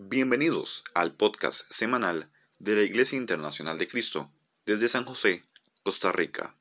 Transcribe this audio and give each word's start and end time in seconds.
Bienvenidos 0.00 0.82
al 0.94 1.12
podcast 1.12 1.70
semanal 1.70 2.28
de 2.58 2.74
la 2.74 2.82
Iglesia 2.82 3.16
Internacional 3.16 3.78
de 3.78 3.86
Cristo 3.86 4.32
desde 4.66 4.88
San 4.88 5.04
José, 5.04 5.44
Costa 5.84 6.10
Rica. 6.10 6.56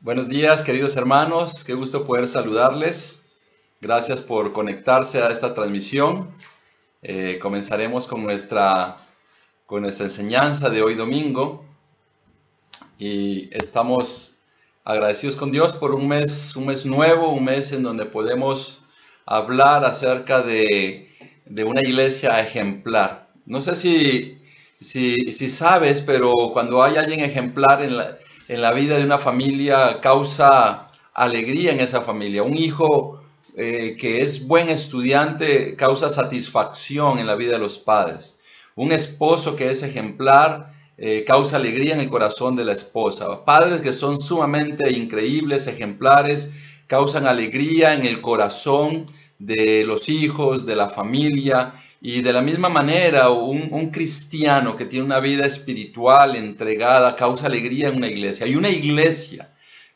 Buenos 0.00 0.28
días, 0.28 0.64
queridos 0.64 0.96
hermanos. 0.96 1.64
Qué 1.64 1.72
gusto 1.72 2.04
poder 2.04 2.28
saludarles. 2.28 3.22
Gracias 3.80 4.20
por 4.20 4.52
conectarse 4.52 5.22
a 5.22 5.30
esta 5.30 5.54
transmisión. 5.54 6.30
Eh, 7.04 7.40
comenzaremos 7.42 8.06
con 8.06 8.22
nuestra, 8.22 8.96
con 9.66 9.82
nuestra 9.82 10.04
enseñanza 10.04 10.70
de 10.70 10.82
hoy 10.82 10.94
domingo. 10.94 11.64
Y 12.96 13.48
estamos 13.50 14.36
agradecidos 14.84 15.34
con 15.34 15.50
Dios 15.50 15.72
por 15.72 15.94
un 15.96 16.06
mes, 16.06 16.54
un 16.54 16.66
mes 16.66 16.86
nuevo, 16.86 17.30
un 17.30 17.44
mes 17.44 17.72
en 17.72 17.82
donde 17.82 18.06
podemos 18.06 18.82
hablar 19.26 19.84
acerca 19.84 20.42
de, 20.42 21.10
de 21.44 21.64
una 21.64 21.80
iglesia 21.80 22.40
ejemplar. 22.40 23.32
No 23.46 23.62
sé 23.62 23.74
si, 23.74 24.38
si, 24.80 25.32
si 25.32 25.50
sabes, 25.50 26.02
pero 26.02 26.32
cuando 26.52 26.84
hay 26.84 26.98
alguien 26.98 27.18
ejemplar 27.20 27.82
en 27.82 27.96
la, 27.96 28.18
en 28.46 28.60
la 28.60 28.72
vida 28.72 28.96
de 28.96 29.04
una 29.04 29.18
familia 29.18 30.00
causa 30.00 30.88
alegría 31.14 31.72
en 31.72 31.80
esa 31.80 32.02
familia. 32.02 32.44
Un 32.44 32.56
hijo 32.56 33.21
eh, 33.56 33.96
que 33.98 34.22
es 34.22 34.46
buen 34.46 34.68
estudiante 34.68 35.76
causa 35.76 36.08
satisfacción 36.08 37.18
en 37.18 37.26
la 37.26 37.34
vida 37.34 37.52
de 37.52 37.58
los 37.58 37.78
padres. 37.78 38.38
Un 38.74 38.92
esposo 38.92 39.56
que 39.56 39.70
es 39.70 39.82
ejemplar 39.82 40.72
eh, 40.96 41.24
causa 41.24 41.56
alegría 41.56 41.94
en 41.94 42.00
el 42.00 42.08
corazón 42.08 42.56
de 42.56 42.64
la 42.64 42.72
esposa. 42.72 43.44
Padres 43.44 43.80
que 43.80 43.92
son 43.92 44.20
sumamente 44.20 44.90
increíbles, 44.92 45.66
ejemplares, 45.66 46.52
causan 46.86 47.26
alegría 47.26 47.94
en 47.94 48.06
el 48.06 48.20
corazón 48.20 49.06
de 49.38 49.84
los 49.84 50.08
hijos, 50.08 50.64
de 50.64 50.76
la 50.76 50.90
familia. 50.90 51.74
Y 52.00 52.22
de 52.22 52.32
la 52.32 52.42
misma 52.42 52.68
manera, 52.68 53.30
un, 53.30 53.90
cristiano 53.90 54.76
que 54.76 54.86
tiene 54.86 55.04
una 55.04 55.20
vida 55.20 55.46
espiritual 55.46 56.36
entregada 56.36 57.16
causa 57.16 57.46
alegría 57.46 57.88
en 57.88 57.96
una 57.96 58.08
iglesia. 58.08 58.46
Y 58.46 58.56
una 58.56 58.70
iglesia 58.70 59.51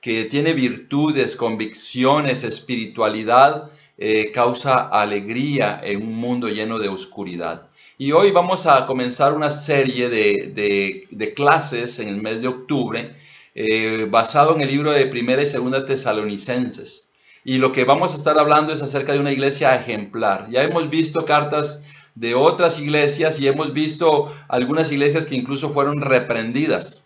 que 0.06 0.24
tiene 0.26 0.52
virtudes, 0.52 1.34
convicciones, 1.34 2.44
espiritualidad, 2.44 3.72
eh, 3.98 4.30
causa 4.30 4.86
alegría 4.86 5.80
en 5.82 6.00
un 6.00 6.14
mundo 6.14 6.48
lleno 6.48 6.78
de 6.78 6.88
oscuridad. 6.88 7.66
Y 7.98 8.12
hoy 8.12 8.30
vamos 8.30 8.66
a 8.66 8.86
comenzar 8.86 9.34
una 9.34 9.50
serie 9.50 10.08
de, 10.08 11.32
clases 11.34 11.98
en 11.98 12.08
el 12.08 12.22
mes 12.22 12.40
de 12.40 12.46
octubre 12.46 13.16
eh, 13.56 14.06
basado 14.08 14.54
en 14.54 14.60
el 14.60 14.68
libro 14.68 14.92
de 14.92 15.06
Primera 15.06 15.42
y 15.42 15.48
Segunda 15.48 15.84
Tesalonicenses. 15.84 17.10
Y 17.44 17.58
lo 17.58 17.72
que 17.72 17.82
vamos 17.82 18.14
a 18.14 18.16
estar 18.16 18.38
hablando 18.38 18.72
es 18.72 18.82
acerca 18.82 19.12
de 19.12 19.18
una 19.18 19.32
iglesia 19.32 19.74
ejemplar. 19.74 20.46
Ya 20.52 20.62
hemos 20.62 20.88
visto 20.88 21.24
cartas 21.24 21.82
de 22.14 22.36
otras 22.36 22.78
iglesias 22.78 23.40
y 23.40 23.48
hemos 23.48 23.72
visto 23.72 24.32
algunas 24.46 24.92
iglesias 24.92 25.26
que 25.26 25.34
incluso 25.34 25.70
fueron 25.70 26.00
reprendidas. 26.00 27.05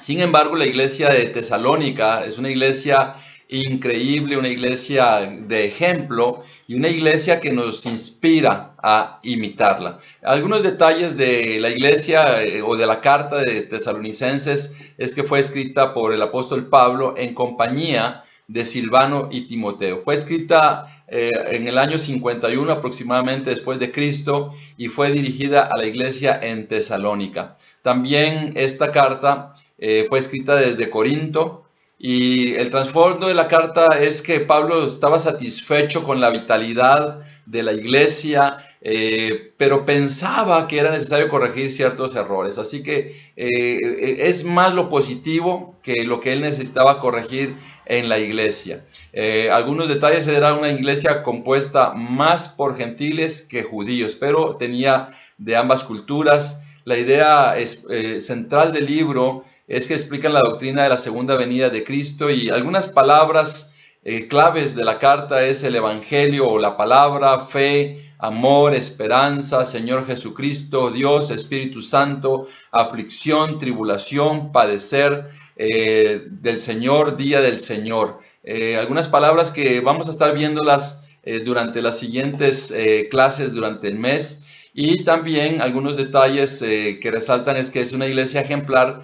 Sin 0.00 0.20
embargo, 0.20 0.56
la 0.56 0.64
iglesia 0.64 1.10
de 1.10 1.26
Tesalónica 1.26 2.24
es 2.24 2.38
una 2.38 2.48
iglesia 2.48 3.16
increíble, 3.50 4.36
una 4.38 4.48
iglesia 4.48 5.20
de 5.46 5.66
ejemplo 5.66 6.42
y 6.66 6.74
una 6.74 6.88
iglesia 6.88 7.40
que 7.40 7.52
nos 7.52 7.84
inspira 7.84 8.74
a 8.82 9.18
imitarla. 9.22 9.98
Algunos 10.22 10.62
detalles 10.62 11.16
de 11.16 11.58
la 11.60 11.68
iglesia 11.68 12.42
eh, 12.42 12.62
o 12.62 12.76
de 12.76 12.86
la 12.86 13.00
carta 13.00 13.38
de 13.38 13.62
tesalonicenses 13.62 14.76
es 14.96 15.14
que 15.14 15.24
fue 15.24 15.40
escrita 15.40 15.92
por 15.92 16.14
el 16.14 16.22
apóstol 16.22 16.68
Pablo 16.68 17.14
en 17.16 17.34
compañía 17.34 18.24
de 18.46 18.64
Silvano 18.66 19.28
y 19.30 19.48
Timoteo. 19.48 20.00
Fue 20.04 20.14
escrita 20.14 21.04
eh, 21.08 21.32
en 21.50 21.66
el 21.66 21.76
año 21.76 21.98
51 21.98 22.70
aproximadamente 22.70 23.50
después 23.50 23.78
de 23.80 23.90
Cristo 23.90 24.54
y 24.76 24.88
fue 24.88 25.10
dirigida 25.10 25.62
a 25.62 25.76
la 25.76 25.86
iglesia 25.86 26.38
en 26.40 26.68
Tesalónica. 26.68 27.56
También 27.82 28.52
esta 28.56 28.92
carta 28.92 29.54
eh, 29.80 30.06
fue 30.08 30.20
escrita 30.20 30.54
desde 30.54 30.90
Corinto 30.90 31.64
y 31.98 32.54
el 32.54 32.70
trasfondo 32.70 33.26
de 33.26 33.34
la 33.34 33.48
carta 33.48 33.88
es 34.00 34.22
que 34.22 34.38
Pablo 34.40 34.86
estaba 34.86 35.18
satisfecho 35.18 36.04
con 36.04 36.20
la 36.20 36.30
vitalidad 36.30 37.20
de 37.46 37.62
la 37.64 37.72
iglesia, 37.72 38.58
eh, 38.80 39.52
pero 39.56 39.84
pensaba 39.84 40.68
que 40.68 40.78
era 40.78 40.92
necesario 40.92 41.28
corregir 41.28 41.72
ciertos 41.72 42.14
errores. 42.14 42.58
Así 42.58 42.82
que 42.82 43.16
es 43.36 44.44
más 44.44 44.72
lo 44.72 44.88
positivo 44.88 45.74
que 45.82 46.04
lo 46.04 46.20
que 46.20 46.32
él 46.32 46.40
necesitaba 46.40 47.00
corregir 47.00 47.54
en 47.90 48.08
la 48.08 48.20
iglesia. 48.20 48.84
Eh, 49.12 49.50
algunos 49.50 49.88
detalles 49.88 50.28
era 50.28 50.54
una 50.54 50.70
iglesia 50.70 51.24
compuesta 51.24 51.92
más 51.92 52.48
por 52.48 52.76
gentiles 52.76 53.42
que 53.42 53.64
judíos, 53.64 54.16
pero 54.18 54.54
tenía 54.56 55.08
de 55.38 55.56
ambas 55.56 55.82
culturas. 55.82 56.62
La 56.84 56.96
idea 56.96 57.56
eh, 57.58 58.20
central 58.20 58.72
del 58.72 58.86
libro 58.86 59.44
es 59.70 59.86
que 59.86 59.94
explican 59.94 60.32
la 60.32 60.40
doctrina 60.40 60.82
de 60.82 60.88
la 60.88 60.98
segunda 60.98 61.36
venida 61.36 61.70
de 61.70 61.84
Cristo 61.84 62.28
y 62.28 62.48
algunas 62.48 62.88
palabras 62.88 63.72
eh, 64.02 64.26
claves 64.26 64.74
de 64.74 64.84
la 64.84 64.98
carta 64.98 65.46
es 65.46 65.62
el 65.62 65.76
Evangelio 65.76 66.48
o 66.48 66.58
la 66.58 66.76
palabra, 66.76 67.38
fe, 67.38 68.12
amor, 68.18 68.74
esperanza, 68.74 69.64
Señor 69.66 70.08
Jesucristo, 70.08 70.90
Dios, 70.90 71.30
Espíritu 71.30 71.82
Santo, 71.82 72.48
aflicción, 72.72 73.58
tribulación, 73.58 74.50
padecer, 74.50 75.28
eh, 75.54 76.26
del 76.28 76.58
Señor, 76.58 77.16
día 77.16 77.40
del 77.40 77.60
Señor. 77.60 78.18
Eh, 78.42 78.76
algunas 78.76 79.06
palabras 79.06 79.52
que 79.52 79.80
vamos 79.80 80.08
a 80.08 80.10
estar 80.10 80.34
viéndolas 80.34 81.04
durante 81.44 81.82
las 81.82 81.98
siguientes 81.98 82.74
clases 83.10 83.52
durante 83.52 83.88
el 83.88 83.98
mes. 83.98 84.42
Y 84.72 85.04
también 85.04 85.60
algunos 85.60 85.96
detalles 85.96 86.60
que 86.60 87.10
resaltan 87.10 87.56
es 87.56 87.70
que 87.70 87.80
es 87.80 87.92
una 87.92 88.06
iglesia 88.06 88.40
ejemplar. 88.40 89.02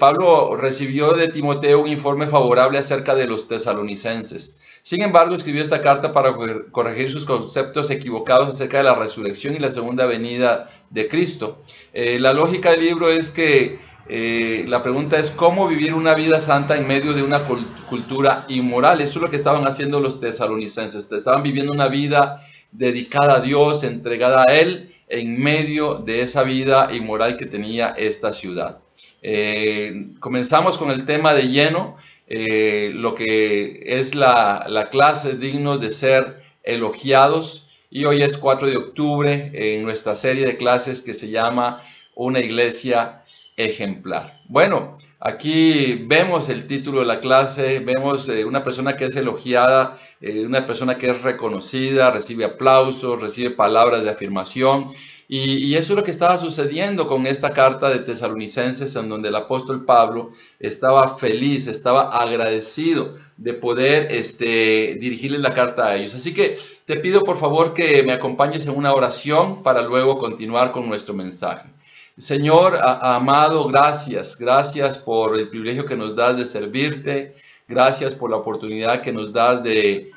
Pablo 0.00 0.56
recibió 0.56 1.12
de 1.12 1.28
Timoteo 1.28 1.80
un 1.80 1.88
informe 1.88 2.28
favorable 2.28 2.78
acerca 2.78 3.14
de 3.14 3.26
los 3.26 3.46
tesalonicenses. 3.46 4.58
Sin 4.80 5.02
embargo, 5.02 5.34
escribió 5.34 5.62
esta 5.62 5.82
carta 5.82 6.12
para 6.12 6.34
corregir 6.70 7.12
sus 7.12 7.26
conceptos 7.26 7.90
equivocados 7.90 8.48
acerca 8.48 8.78
de 8.78 8.84
la 8.84 8.94
resurrección 8.94 9.54
y 9.54 9.58
la 9.58 9.70
segunda 9.70 10.06
venida 10.06 10.70
de 10.88 11.08
Cristo. 11.08 11.62
la 11.92 12.32
lógica 12.32 12.70
del 12.70 12.80
libro 12.80 13.10
es 13.10 13.30
que 13.30 13.78
eh, 14.08 14.64
la 14.66 14.82
pregunta 14.82 15.18
es 15.18 15.30
cómo 15.30 15.68
vivir 15.68 15.94
una 15.94 16.14
vida 16.14 16.40
santa 16.40 16.76
en 16.76 16.86
medio 16.86 17.12
de 17.12 17.22
una 17.22 17.44
cultura 17.88 18.44
inmoral. 18.48 19.00
Eso 19.00 19.18
es 19.18 19.22
lo 19.22 19.30
que 19.30 19.36
estaban 19.36 19.66
haciendo 19.66 20.00
los 20.00 20.20
tesalonicenses. 20.20 21.10
Estaban 21.10 21.42
viviendo 21.42 21.72
una 21.72 21.88
vida 21.88 22.40
dedicada 22.72 23.36
a 23.36 23.40
Dios, 23.40 23.84
entregada 23.84 24.44
a 24.48 24.54
Él, 24.54 24.94
en 25.12 25.38
medio 25.40 25.96
de 25.96 26.22
esa 26.22 26.42
vida 26.42 26.88
inmoral 26.90 27.36
que 27.36 27.44
tenía 27.44 27.94
esta 27.98 28.32
ciudad. 28.32 28.78
Eh, 29.20 30.08
comenzamos 30.20 30.78
con 30.78 30.90
el 30.90 31.04
tema 31.04 31.34
de 31.34 31.48
lleno, 31.48 31.96
eh, 32.26 32.90
lo 32.94 33.14
que 33.14 33.82
es 33.84 34.14
la, 34.14 34.64
la 34.68 34.88
clase 34.88 35.36
digno 35.36 35.76
de 35.76 35.92
ser 35.92 36.42
elogiados. 36.62 37.68
Y 37.90 38.06
hoy 38.06 38.22
es 38.22 38.38
4 38.38 38.68
de 38.68 38.78
octubre 38.78 39.50
en 39.52 39.82
nuestra 39.82 40.16
serie 40.16 40.46
de 40.46 40.56
clases 40.56 41.02
que 41.02 41.12
se 41.12 41.28
llama 41.28 41.82
Una 42.14 42.40
iglesia 42.40 43.21
ejemplar. 43.56 44.40
Bueno, 44.48 44.98
aquí 45.20 46.04
vemos 46.06 46.48
el 46.48 46.66
título 46.66 47.00
de 47.00 47.06
la 47.06 47.20
clase, 47.20 47.80
vemos 47.80 48.28
eh, 48.28 48.44
una 48.44 48.62
persona 48.62 48.96
que 48.96 49.06
es 49.06 49.16
elogiada, 49.16 49.98
eh, 50.20 50.44
una 50.44 50.66
persona 50.66 50.98
que 50.98 51.10
es 51.10 51.22
reconocida, 51.22 52.10
recibe 52.10 52.44
aplausos, 52.44 53.20
recibe 53.20 53.50
palabras 53.50 54.04
de 54.04 54.10
afirmación. 54.10 54.92
Y, 55.34 55.76
eso 55.76 55.94
es 55.94 55.96
lo 55.96 56.04
que 56.04 56.10
estaba 56.10 56.36
sucediendo 56.36 57.06
con 57.06 57.26
esta 57.26 57.54
carta 57.54 57.88
de 57.88 58.00
tesalonicenses 58.00 58.94
en 58.96 59.08
donde 59.08 59.30
el 59.30 59.34
apóstol 59.34 59.86
Pablo 59.86 60.32
estaba 60.60 61.16
feliz, 61.16 61.68
estaba 61.68 62.20
agradecido 62.20 63.14
de 63.38 63.54
poder 63.54 64.12
este, 64.12 64.98
dirigirle 65.00 65.38
la 65.38 65.54
carta 65.54 65.86
a 65.86 65.96
ellos. 65.96 66.14
Así 66.14 66.34
que 66.34 66.58
te 66.84 66.96
pido 66.96 67.22
por 67.22 67.38
favor 67.38 67.72
que 67.72 68.02
me 68.02 68.12
acompañes 68.12 68.66
en 68.66 68.76
una 68.76 68.92
oración 68.92 69.62
para 69.62 69.80
luego 69.80 70.18
continuar 70.18 70.70
con 70.70 70.86
nuestro 70.86 71.14
mensaje. 71.14 71.70
Señor 72.18 72.78
amado, 72.82 73.66
gracias, 73.68 74.36
gracias 74.38 74.98
por 74.98 75.38
el 75.38 75.48
privilegio 75.48 75.86
que 75.86 75.96
nos 75.96 76.14
das 76.14 76.36
de 76.36 76.46
servirte, 76.46 77.34
gracias 77.66 78.14
por 78.14 78.28
la 78.30 78.36
oportunidad 78.36 79.00
que 79.00 79.12
nos 79.12 79.32
das 79.32 79.62
de, 79.62 80.10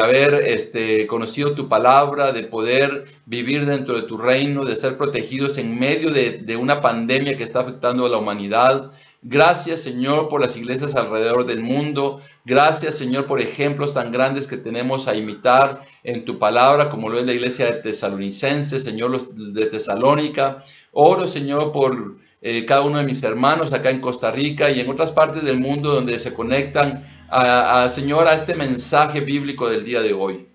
haber 0.00 0.32
este, 0.46 1.06
conocido 1.06 1.52
tu 1.52 1.68
palabra, 1.68 2.32
de 2.32 2.44
poder 2.44 3.04
vivir 3.26 3.66
dentro 3.66 3.94
de 3.94 4.02
tu 4.02 4.16
reino, 4.16 4.64
de 4.64 4.76
ser 4.76 4.96
protegidos 4.96 5.58
en 5.58 5.78
medio 5.78 6.10
de, 6.10 6.56
una 6.56 6.80
pandemia 6.80 7.36
que 7.36 7.44
está 7.44 7.60
afectando 7.60 8.06
a 8.06 8.08
la 8.08 8.16
humanidad. 8.16 8.90
Gracias, 9.20 9.82
Señor, 9.82 10.30
por 10.30 10.40
las 10.40 10.56
iglesias 10.56 10.96
alrededor 10.96 11.44
del 11.44 11.60
mundo. 11.60 12.22
Gracias, 12.46 12.96
Señor, 12.96 13.26
por 13.26 13.40
ejemplos 13.40 13.94
tan 13.94 14.10
grandes 14.10 14.46
que 14.46 14.56
tenemos 14.56 15.06
a 15.06 15.14
imitar 15.14 15.82
en 16.02 16.24
tu 16.24 16.38
palabra, 16.38 16.88
como 16.88 17.08
lo 17.08 17.20
es 17.20 17.26
la 17.26 17.34
iglesia 17.34 17.66
de 17.66 17.72
Tesalonicense, 17.82 18.80
Señor, 18.80 19.20
de 19.34 19.66
Tesalónica. 19.66 20.64
Oro, 20.92 21.26
Señor, 21.26 21.72
por 21.72 22.16
eh, 22.42 22.66
cada 22.66 22.82
uno 22.82 22.98
de 22.98 23.04
mis 23.04 23.22
hermanos 23.22 23.72
acá 23.72 23.90
en 23.90 24.00
Costa 24.00 24.30
Rica 24.30 24.70
y 24.70 24.80
en 24.80 24.90
otras 24.90 25.10
partes 25.10 25.42
del 25.42 25.58
mundo 25.58 25.94
donde 25.94 26.18
se 26.18 26.34
conectan 26.34 27.02
a, 27.30 27.88
Señor, 27.88 28.28
a 28.28 28.34
este 28.34 28.54
mensaje 28.54 29.20
bíblico 29.20 29.70
del 29.70 29.86
día 29.86 30.02
de 30.02 30.12
hoy. 30.12 30.48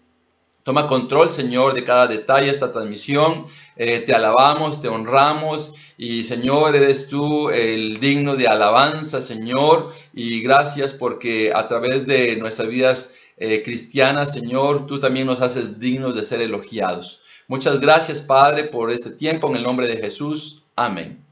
Toma 0.61 0.85
control, 0.85 1.31
Señor, 1.31 1.73
de 1.73 1.83
cada 1.83 2.05
detalle 2.05 2.47
de 2.47 2.51
esta 2.51 2.71
transmisión. 2.71 3.47
Eh, 3.75 3.99
te 4.01 4.13
alabamos, 4.13 4.79
te 4.79 4.89
honramos 4.89 5.73
y, 5.97 6.23
Señor, 6.25 6.75
eres 6.75 7.07
tú 7.07 7.49
el 7.49 7.99
digno 7.99 8.35
de 8.35 8.47
alabanza, 8.47 9.21
Señor. 9.21 9.91
Y 10.13 10.41
gracias 10.41 10.93
porque 10.93 11.51
a 11.55 11.67
través 11.67 12.05
de 12.05 12.35
nuestras 12.35 12.67
vidas 12.67 13.15
eh, 13.37 13.63
cristianas, 13.63 14.33
Señor, 14.33 14.85
tú 14.85 14.99
también 14.99 15.25
nos 15.25 15.41
haces 15.41 15.79
dignos 15.79 16.15
de 16.15 16.23
ser 16.23 16.41
elogiados. 16.41 17.21
Muchas 17.47 17.79
gracias, 17.79 18.19
Padre, 18.19 18.65
por 18.65 18.91
este 18.91 19.09
tiempo. 19.09 19.47
En 19.47 19.55
el 19.55 19.63
nombre 19.63 19.87
de 19.87 19.97
Jesús. 19.97 20.63
Amén. 20.75 21.23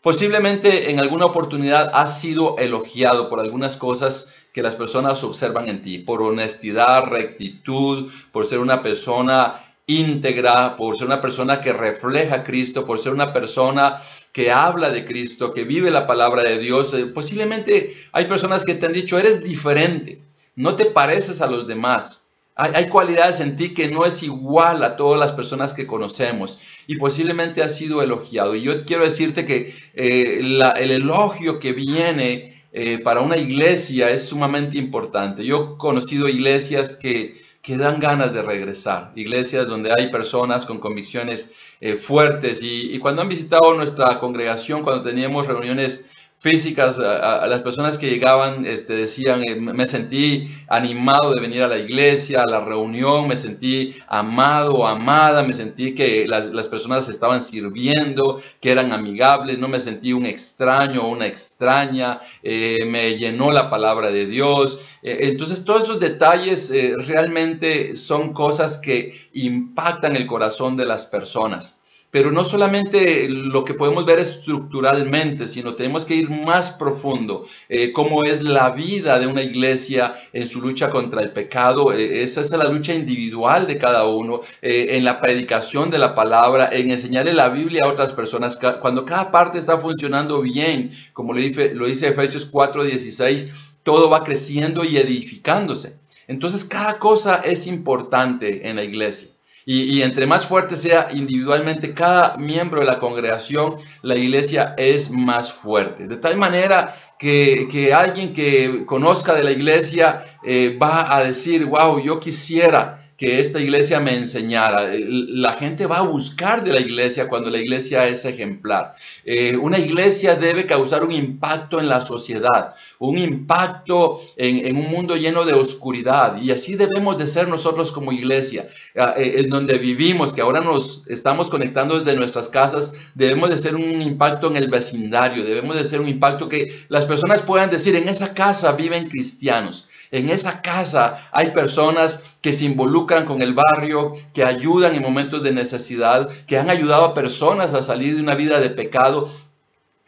Posiblemente 0.00 0.90
en 0.90 0.98
alguna 0.98 1.26
oportunidad 1.26 1.92
has 1.94 2.20
sido 2.20 2.58
elogiado 2.58 3.28
por 3.28 3.38
algunas 3.38 3.76
cosas 3.76 4.32
que 4.52 4.62
las 4.62 4.74
personas 4.74 5.22
observan 5.22 5.68
en 5.68 5.80
ti, 5.80 5.98
por 5.98 6.20
honestidad, 6.20 7.04
rectitud, 7.04 8.10
por 8.32 8.48
ser 8.48 8.58
una 8.58 8.82
persona 8.82 9.60
íntegra, 9.86 10.76
por 10.76 10.98
ser 10.98 11.06
una 11.06 11.20
persona 11.20 11.60
que 11.60 11.72
refleja 11.72 12.36
a 12.36 12.44
Cristo, 12.44 12.84
por 12.84 13.00
ser 13.00 13.12
una 13.12 13.32
persona 13.32 14.02
que 14.32 14.50
habla 14.50 14.90
de 14.90 15.04
Cristo, 15.04 15.54
que 15.54 15.62
vive 15.62 15.92
la 15.92 16.08
palabra 16.08 16.42
de 16.42 16.58
Dios. 16.58 16.92
Eh, 16.94 17.06
posiblemente 17.06 17.94
hay 18.10 18.24
personas 18.24 18.64
que 18.64 18.74
te 18.74 18.86
han 18.86 18.92
dicho, 18.92 19.16
eres 19.16 19.44
diferente, 19.44 20.20
no 20.56 20.74
te 20.74 20.86
pareces 20.86 21.40
a 21.40 21.46
los 21.46 21.68
demás. 21.68 22.21
Hay, 22.54 22.88
cualidades 22.88 23.40
en 23.40 23.56
ti 23.56 23.72
que 23.72 23.88
no 23.88 24.04
es 24.04 24.22
igual 24.22 24.84
a 24.84 24.96
todas 24.96 25.18
las 25.18 25.32
personas 25.32 25.72
que 25.72 25.86
conocemos 25.86 26.58
y 26.86 26.96
posiblemente 26.96 27.62
has 27.62 27.76
sido 27.76 28.02
elogiado. 28.02 28.54
Y 28.54 28.62
yo 28.62 28.84
quiero 28.84 29.04
decirte 29.04 29.46
que 29.46 29.74
eh, 29.94 30.40
el 30.40 30.90
elogio 30.90 31.58
que 31.58 31.72
viene 31.72 32.52
eh, 32.74 32.98
para 32.98 33.20
una 33.20 33.36
iglesia 33.36 34.10
es 34.10 34.26
sumamente 34.26 34.78
importante. 34.78 35.44
Yo 35.44 35.74
he 35.74 35.78
conocido 35.78 36.28
iglesias 36.28 36.96
que, 36.96 37.42
que 37.62 37.76
dan 37.76 38.00
ganas 38.00 38.32
de 38.32 38.42
regresar, 38.42 39.12
iglesias 39.14 39.66
donde 39.66 39.92
hay 39.92 40.10
personas 40.10 40.64
con 40.64 40.78
convicciones 40.78 41.54
eh, 41.80 41.96
fuertes 41.96 42.62
y, 42.62 42.94
y, 42.94 42.98
cuando 42.98 43.22
han 43.22 43.28
visitado 43.28 43.74
nuestra 43.74 44.18
congregación, 44.18 44.82
cuando 44.82 45.02
teníamos 45.02 45.46
reuniones 45.46 46.08
físicas, 46.42 46.98
a, 46.98 47.46
las 47.46 47.62
personas 47.62 47.98
que 47.98 48.10
llegaban 48.10 48.66
este, 48.66 48.94
decían, 48.94 49.44
eh, 49.44 49.54
me 49.54 49.86
sentí 49.86 50.48
animado 50.66 51.32
de 51.32 51.40
venir 51.40 51.62
a 51.62 51.68
la 51.68 51.78
iglesia, 51.78 52.42
a 52.42 52.46
la 52.46 52.58
reunión, 52.58 53.28
me 53.28 53.36
sentí 53.36 53.94
amado, 54.08 54.88
amada, 54.88 55.44
me 55.44 55.52
sentí 55.52 55.94
que 55.94 56.26
las, 56.26 56.66
personas 56.66 57.08
estaban 57.08 57.42
sirviendo, 57.42 58.42
que 58.60 58.72
eran 58.72 58.92
amigables, 58.92 59.60
no 59.60 59.68
me 59.68 59.80
sentí 59.80 60.12
un 60.12 60.26
extraño 60.26 61.02
o 61.02 61.10
una 61.10 61.28
extraña, 61.28 62.20
eh, 62.42 62.86
me 62.86 63.16
llenó 63.16 63.52
la 63.52 63.70
palabra 63.70 64.10
de 64.10 64.26
Dios. 64.26 64.80
Eh, 65.04 65.30
entonces 65.30 65.64
todos 65.64 65.84
esos 65.84 66.00
detalles 66.00 66.72
realmente 67.06 67.94
son 67.94 68.32
cosas 68.32 68.78
que 68.78 69.28
impactan 69.32 70.16
el 70.16 70.26
corazón 70.26 70.76
de 70.76 70.86
las 70.86 71.06
personas. 71.06 71.81
Pero 72.12 72.30
no 72.30 72.44
solamente 72.44 73.26
lo 73.30 73.64
que 73.64 73.72
podemos 73.72 74.04
ver 74.04 74.18
estructuralmente, 74.18 75.46
sino 75.46 75.74
tenemos 75.74 76.04
que 76.04 76.14
ir 76.14 76.28
más 76.28 76.72
profundo. 76.72 77.46
Eh, 77.70 77.90
cómo 77.90 78.22
es 78.22 78.42
la 78.42 78.68
vida 78.68 79.18
de 79.18 79.26
una 79.26 79.42
iglesia 79.42 80.14
en 80.34 80.46
su 80.46 80.60
lucha 80.60 80.90
contra 80.90 81.22
el 81.22 81.32
pecado. 81.32 81.90
Eh, 81.90 82.22
esa 82.22 82.42
es 82.42 82.50
la 82.50 82.68
lucha 82.68 82.92
individual 82.92 83.66
de 83.66 83.78
cada 83.78 84.06
uno, 84.06 84.42
eh, 84.60 84.88
en 84.90 85.04
la 85.04 85.22
predicación 85.22 85.88
de 85.88 85.96
la 85.96 86.14
palabra, 86.14 86.68
en 86.70 86.90
enseñarle 86.90 87.32
la 87.32 87.48
Biblia 87.48 87.84
a 87.86 87.88
otras 87.88 88.12
personas. 88.12 88.58
Cuando 88.82 89.06
cada 89.06 89.30
parte 89.30 89.58
está 89.58 89.78
funcionando 89.78 90.42
bien, 90.42 90.90
como 91.14 91.32
lo 91.32 91.40
dice, 91.40 91.74
lo 91.74 91.86
dice 91.86 92.08
Efesios 92.08 92.44
4:16, 92.44 93.48
todo 93.82 94.10
va 94.10 94.22
creciendo 94.22 94.84
y 94.84 94.98
edificándose. 94.98 95.98
Entonces 96.28 96.66
cada 96.66 96.98
cosa 96.98 97.36
es 97.36 97.66
importante 97.66 98.68
en 98.68 98.76
la 98.76 98.84
iglesia. 98.84 99.31
Y, 99.64 100.02
entre 100.02 100.26
más 100.26 100.46
fuerte 100.46 100.76
sea 100.76 101.08
individualmente 101.12 101.94
cada 101.94 102.36
miembro 102.36 102.80
de 102.80 102.86
la 102.86 102.98
congregación, 102.98 103.76
la 104.02 104.16
iglesia 104.16 104.74
es 104.76 105.10
más 105.10 105.52
fuerte. 105.52 106.08
De 106.08 106.16
tal 106.16 106.36
manera 106.36 106.96
que, 107.18 107.92
alguien 107.94 108.32
que 108.32 108.84
conozca 108.86 109.34
de 109.34 109.44
la 109.44 109.52
iglesia 109.52 110.24
eh, 110.44 110.76
va 110.80 111.14
a 111.14 111.22
decir, 111.22 111.66
wow, 111.66 112.00
yo 112.02 112.18
quisiera 112.18 113.01
que 113.22 113.38
esta 113.38 113.60
iglesia 113.60 114.00
me 114.00 114.16
enseñara. 114.16 114.90
La 114.98 115.52
gente 115.52 115.86
va 115.86 115.98
a 115.98 116.02
buscar 116.02 116.64
de 116.64 116.72
la 116.72 116.80
iglesia 116.80 117.28
cuando 117.28 117.50
la 117.50 117.58
iglesia 117.58 118.08
es 118.08 118.24
ejemplar. 118.24 118.96
Eh, 119.24 119.56
una 119.56 119.78
iglesia 119.78 120.34
debe 120.34 120.66
causar 120.66 121.04
un 121.04 121.12
impacto 121.12 121.78
en 121.78 121.88
la 121.88 122.00
sociedad, 122.00 122.74
un 122.98 123.18
impacto 123.18 124.20
en, 124.36 124.76
un 124.76 124.90
mundo 124.90 125.14
lleno 125.14 125.44
de 125.44 125.52
oscuridad. 125.52 126.42
Y 126.42 126.50
así 126.50 126.74
debemos 126.74 127.16
de 127.16 127.28
ser 127.28 127.46
nosotros 127.46 127.92
como 127.92 128.10
iglesia, 128.10 128.66
eh, 128.96 129.34
en 129.36 129.50
donde 129.50 129.78
vivimos, 129.78 130.32
que 130.32 130.40
ahora 130.40 130.60
nos 130.60 131.04
estamos 131.06 131.48
conectando 131.48 132.00
desde 132.00 132.18
nuestras 132.18 132.48
casas, 132.48 132.92
debemos 133.14 133.50
de 133.50 133.58
ser 133.58 133.76
un 133.76 134.02
impacto 134.02 134.48
en 134.48 134.56
el 134.56 134.68
vecindario, 134.68 135.44
debemos 135.44 135.76
de 135.76 135.84
ser 135.84 136.00
un 136.00 136.08
impacto 136.08 136.48
que 136.48 136.74
las 136.88 137.04
personas 137.04 137.42
puedan 137.42 137.70
decir, 137.70 137.94
en 137.94 138.08
esa 138.08 138.34
casa 138.34 138.72
viven 138.72 139.08
cristianos. 139.08 139.86
En 140.12 140.28
esa 140.28 140.60
casa 140.60 141.26
hay 141.32 141.52
personas 141.52 142.22
que 142.42 142.52
se 142.52 142.66
involucran 142.66 143.24
con 143.24 143.40
el 143.40 143.54
barrio, 143.54 144.12
que 144.34 144.44
ayudan 144.44 144.94
en 144.94 145.00
momentos 145.00 145.42
de 145.42 145.52
necesidad, 145.52 146.28
que 146.46 146.58
han 146.58 146.68
ayudado 146.68 147.06
a 147.06 147.14
personas 147.14 147.72
a 147.72 147.80
salir 147.80 148.14
de 148.14 148.22
una 148.22 148.34
vida 148.34 148.60
de 148.60 148.68
pecado. 148.68 149.30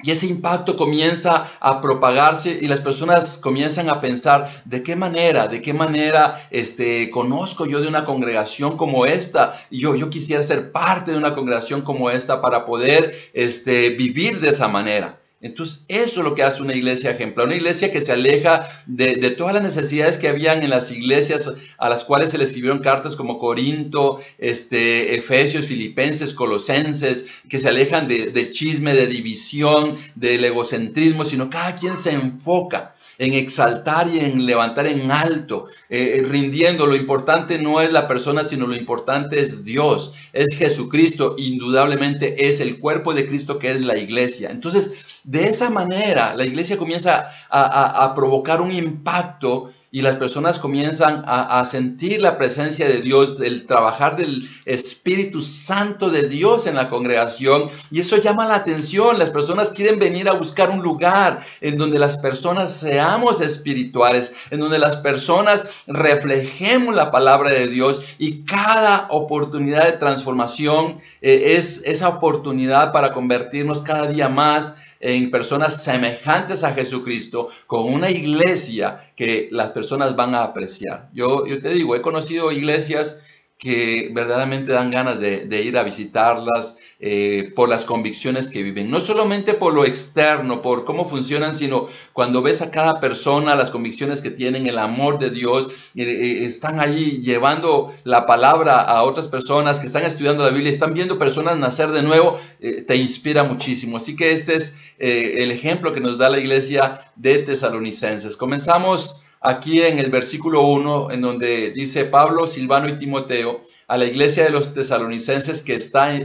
Y 0.03 0.11
ese 0.11 0.27
impacto 0.27 0.77
comienza 0.77 1.49
a 1.59 1.81
propagarse 1.81 2.59
y 2.61 2.69
las 2.69 2.81
personas 2.81 3.39
comienzan 3.39 3.89
a 3.89 4.03
pensar 4.03 4.51
de 4.67 4.83
qué 4.83 4.95
manera, 4.95 5.49
de 5.49 5.63
qué 5.63 5.73
manera 5.73 6.47
este, 6.51 7.11
conozco 7.11 7.65
yo 7.65 7.81
de 7.81 7.89
una 7.89 8.05
congregación 8.05 8.77
como 8.77 9.07
esta. 9.07 9.59
Y 9.71 9.81
yo, 9.81 9.95
yo 9.95 10.11
quisiera 10.11 10.43
ser 10.43 10.71
parte 10.71 11.13
de 11.13 11.17
una 11.17 11.35
congregación 11.35 11.81
como 11.81 12.11
esta 12.11 12.43
para 12.43 12.67
poder 12.67 13.17
este, 13.33 13.89
vivir 13.91 14.41
de 14.41 14.51
esa 14.51 14.69
manera. 14.69 15.19
Entonces, 15.45 15.85
eso 15.89 16.21
es 16.21 16.25
lo 16.25 16.35
que 16.35 16.43
hace 16.43 16.63
una 16.63 16.75
iglesia 16.75 17.11
ejemplar, 17.11 17.49
una 17.49 17.57
iglesia 17.57 17.93
que 17.93 18.01
se 18.01 18.13
aleja 18.13 18.67
de, 18.87 19.15
todas 19.37 19.53
las 19.53 19.63
necesidades 19.63 20.17
que 20.17 20.29
habían 20.29 20.63
en 20.63 20.71
las 20.71 20.91
iglesias 20.91 21.53
a 21.77 21.91
las 21.91 22.03
cuales 22.03 22.31
se 22.31 22.39
le 22.39 22.45
escribieron 22.45 22.79
cartas 22.79 23.15
como 23.15 23.39
Corinto, 23.39 24.21
este, 24.39 25.15
Efesios, 25.15 25.67
Filipenses, 25.67 26.33
Colosenses, 26.33 27.27
que 27.47 27.59
se 27.59 27.69
alejan 27.69 28.09
de, 28.09 28.31
de 28.31 28.51
chisme, 28.53 28.95
de 28.95 29.07
división, 29.07 29.95
del 30.15 30.47
egocentrismo, 30.47 31.27
sino 31.27 31.51
cada 31.51 31.77
quien 31.77 31.99
se 31.99 32.13
enfoca 32.13 32.94
en 33.19 33.35
exaltar 33.35 34.09
y 34.09 34.19
en 34.19 34.47
levantar 34.47 34.87
en 34.87 35.11
alto, 35.11 35.69
eh, 35.89 36.17
eh, 36.19 36.23
rindiendo. 36.23 36.87
Lo 36.87 36.97
importante 36.97 37.59
no 37.59 37.81
es 37.81 37.93
la 37.93 38.09
persona, 38.09 38.45
sino 38.45 38.67
lo 38.67 38.75
importante 38.77 39.41
es 39.41 39.65
Dios, 39.65 40.15
es 40.33 40.57
Jesucristo. 40.57 41.37
Indudablemente 41.39 42.49
es 42.49 42.61
el 42.61 42.79
cuerpo 42.79 43.15
de 43.15 43.27
Cristo 43.27 43.59
que 43.59 43.71
es 43.71 43.81
la 43.81 43.97
iglesia. 43.97 44.51
Entonces, 44.51 45.21
de 45.25 45.45
esa 45.45 45.71
manera, 45.71 46.35
la 46.35 46.45
iglesia 46.45 46.77
comienza 46.77 47.29
a, 47.49 48.05
a 48.05 48.15
provocar 48.15 48.61
un 48.61 48.73
impacto 48.73 49.71
y 49.95 50.03
las 50.03 50.17
personas 50.17 50.59
comienzan 50.59 51.23
a, 51.25 51.65
sentir 51.67 52.21
la 52.21 52.37
presencia 52.37 52.89
de 52.89 53.01
Dios, 53.01 53.41
el 53.41 53.65
trabajar 53.65 54.17
del 54.17 54.49
Espíritu 54.65 55.41
Santo 55.41 56.11
de 56.11 56.29
Dios 56.29 56.67
en 56.67 56.75
la 56.75 56.89
congregación 56.89 57.71
y 57.93 58.01
eso 58.01 58.17
llama 58.17 58.45
la 58.45 58.57
atención. 58.57 59.21
Las 59.21 59.31
personas 59.31 59.71
quieren 59.71 60.01
venir 60.01 60.29
a 60.29 60.33
buscar 60.33 60.71
un 60.71 60.83
lugar 60.83 61.45
en 61.61 61.79
donde 61.79 62.01
las 62.01 62.19
personas 62.19 62.73
seamos 62.73 63.41
espirituales, 63.41 64.33
en 64.51 64.59
donde 64.59 64.81
las 64.81 64.97
personas 64.97 65.85
reflejemos 65.87 66.93
la 66.93 67.13
palabra 67.13 67.51
de 67.51 67.69
Dios 67.69 68.03
y 68.19 68.43
cada 68.43 69.07
oportunidad 69.11 69.85
de 69.85 69.99
transformación 69.99 70.99
eh, 71.23 71.55
es 71.57 71.83
esa 71.85 72.09
oportunidad 72.09 72.91
para 72.91 73.13
convertirnos 73.13 73.81
cada 73.83 74.09
día 74.09 74.29
más 74.29 74.75
en 75.05 75.31
personas 75.31 75.85
semejantes 75.85 76.65
a 76.65 76.73
Jesucristo, 76.73 77.51
con 77.67 77.93
una 77.93 78.11
iglesia 78.11 79.13
que 79.15 79.51
las 79.53 79.71
personas 79.71 80.17
van 80.17 80.35
a 80.35 80.43
apreciar. 80.43 81.11
Yo, 81.13 81.47
yo 81.47 81.61
te 81.61 81.69
digo, 81.69 81.95
he 81.95 82.01
conocido 82.01 82.51
iglesias 82.51 83.21
que 83.59 84.11
verdaderamente 84.15 84.73
dan 84.73 84.91
ganas 84.91 85.21
de, 85.21 85.63
ir 85.63 85.77
a 85.77 85.83
visitarlas 85.83 86.79
eh, 87.01 87.53
por 87.57 87.69
las 87.69 87.85
convicciones 87.85 88.51
que 88.51 88.63
viven. 88.63 88.91
No 88.91 89.01
solamente 89.01 89.55
por 89.55 89.75
lo 89.75 89.85
externo, 89.85 90.63
por 90.63 90.85
cómo 90.85 91.09
funcionan, 91.09 91.57
sino 91.57 91.89
cuando 92.13 92.41
ves 92.41 92.63
a 92.63 92.71
cada 92.71 93.01
persona, 93.01 93.57
las 93.57 93.71
convicciones 93.71 94.23
que 94.23 94.31
tienen, 94.31 94.67
el 94.67 94.79
amor 94.79 95.19
de 95.19 95.31
Dios, 95.31 95.69
eh, 95.97 96.03
eh, 96.03 96.45
están 96.45 96.79
allí 96.79 97.21
llevando 97.21 97.93
la 98.05 98.27
palabra 98.27 98.81
a 98.81 99.03
otras 99.03 99.29
personas 99.29 99.81
que 99.81 99.87
están 99.87 100.05
estudiando 100.05 100.45
la 100.45 100.51
Biblia, 100.51 100.71
están 100.71 100.95
viendo 100.95 101.19
personas 101.19 101.59
nacer 101.59 101.91
de 101.91 102.03
nuevo, 102.03 102.39
te 102.61 102.97
inspira 102.97 103.43
muchísimo. 103.43 103.97
Así 103.97 104.15
que 104.17 104.33
este 104.33 104.55
es 104.55 104.77
el 104.99 105.51
ejemplo 105.51 105.93
que 105.93 106.01
nos 106.01 106.17
da 106.17 106.31
la 106.31 106.39
iglesia 106.39 107.13
de 107.17 107.39
tesalonicenses. 107.39 108.37
Comenzamos 108.37 109.21
aquí 109.45 109.83
en 109.83 109.99
el 109.99 110.11
versículo 110.11 110.63
1, 110.63 111.11
en 111.11 111.21
donde 111.21 111.71
dice 111.73 112.07
Pablo, 112.07 112.49
Silvano 112.49 112.89
y 112.89 112.99
Timoteo, 112.99 113.63
a 113.87 113.99
la 113.99 114.07
iglesia 114.07 114.45
de 114.45 114.51
los 114.51 114.73
tesalonicenses 114.73 115.63
que 115.63 115.75
está 115.75 116.17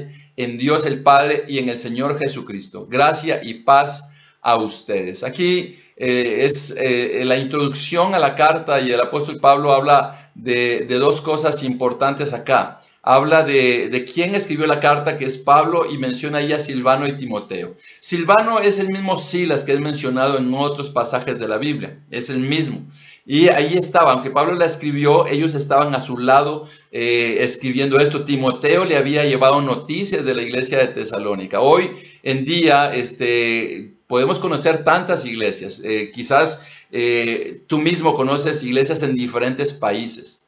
Dios 0.58 0.86
el 0.86 1.04
Padre 1.04 1.46
y 1.48 1.60
en 1.60 1.70
el 1.70 1.80
Señor 1.80 2.18
Jesucristo. 2.18 2.88
Gracia 2.90 3.42
y 3.44 3.56
paz 3.56 4.10
a 4.42 4.56
ustedes. 4.56 5.24
Aquí 5.24 5.80
eh, 5.98 6.46
es 6.46 6.74
eh, 6.78 7.24
la 7.26 7.38
introducción 7.38 8.16
a 8.16 8.20
la 8.20 8.36
carta 8.36 8.80
y 8.80 8.92
el 8.92 9.02
apóstol 9.02 9.40
Pablo 9.40 9.74
habla 9.74 10.32
de 10.36 10.86
dos 10.88 11.20
cosas 11.20 11.64
importantes 11.64 12.34
acá 12.34 12.80
habla 13.02 13.44
de, 13.44 14.06
quién 14.12 14.36
escribió 14.36 14.68
la 14.68 14.80
carta, 14.80 15.18
que 15.18 15.26
es 15.26 15.38
Pablo, 15.38 15.92
y 15.92 15.98
menciona 15.98 16.40
ahí 16.40 16.54
a 16.54 16.60
Silvano 16.60 17.08
y 17.08 17.14
Timoteo. 17.14 17.76
Silvano 18.00 18.60
es 18.60 18.80
el 18.80 18.90
mismo 18.90 19.18
Silas 19.18 19.64
que 19.64 19.74
es 19.74 19.80
mencionado 19.80 20.38
en 20.38 20.54
otros 20.54 20.90
pasajes 20.90 21.40
de 21.40 21.48
la 21.48 21.58
Biblia, 21.58 22.00
es 22.12 22.30
el 22.30 22.40
mismo. 22.40 22.86
Y 23.26 23.50
ahí 23.50 23.76
estaba, 23.78 24.14
aunque 24.14 24.32
Pablo 24.32 24.56
la 24.56 24.66
escribió, 24.66 25.28
ellos 25.28 25.54
estaban 25.54 25.94
a 25.94 26.02
su 26.02 26.18
lado 26.18 26.68
eh, 26.92 27.38
escribiendo 27.42 28.00
esto. 28.00 28.26
Timoteo 28.26 28.86
le 28.86 28.98
había 28.98 29.24
llevado 29.24 29.62
noticias 29.62 30.26
de 30.26 30.34
la 30.34 30.42
iglesia 30.42 30.80
de 30.80 30.88
Tesalónica. 30.88 31.60
Hoy 31.60 31.92
en 32.24 32.44
día 32.44 32.92
este, 32.96 33.94
podemos 34.08 34.40
conocer 34.40 34.84
tantas 34.84 35.26
iglesias. 35.26 35.80
Eh, 35.84 36.12
quizás 36.12 36.64
eh, 36.92 37.62
tú 37.68 37.78
mismo 37.78 38.16
conoces 38.16 38.64
iglesias 38.64 39.04
en 39.04 39.16
diferentes 39.16 39.74
países. 39.74 40.48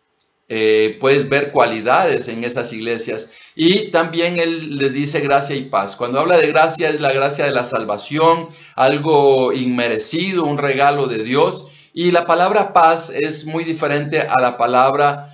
Eh, 0.53 0.97
puedes 0.99 1.29
ver 1.29 1.53
cualidades 1.53 2.27
en 2.27 2.43
esas 2.43 2.73
iglesias. 2.73 3.31
Y 3.55 3.89
también 3.89 4.37
él 4.37 4.77
les 4.77 4.91
dice 4.91 5.21
gracia 5.21 5.55
y 5.55 5.63
paz. 5.63 5.95
Cuando 5.95 6.19
habla 6.19 6.35
de 6.35 6.47
gracia 6.47 6.89
es 6.89 6.99
la 6.99 7.13
gracia 7.13 7.45
de 7.45 7.51
la 7.51 7.63
salvación, 7.63 8.49
algo 8.75 9.53
inmerecido, 9.53 10.43
un 10.43 10.57
regalo 10.57 11.07
de 11.07 11.23
Dios. 11.23 11.67
Y 11.93 12.11
la 12.11 12.25
palabra 12.25 12.73
paz 12.73 13.11
es 13.11 13.45
muy 13.45 13.63
diferente 13.63 14.19
a 14.19 14.41
la 14.41 14.57
palabra 14.57 15.29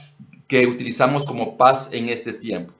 que 0.47 0.67
utilizamos 0.67 1.25
como 1.25 1.57
paz 1.57 1.89
en 1.93 2.09
este 2.09 2.31
tiempo. 2.33 2.75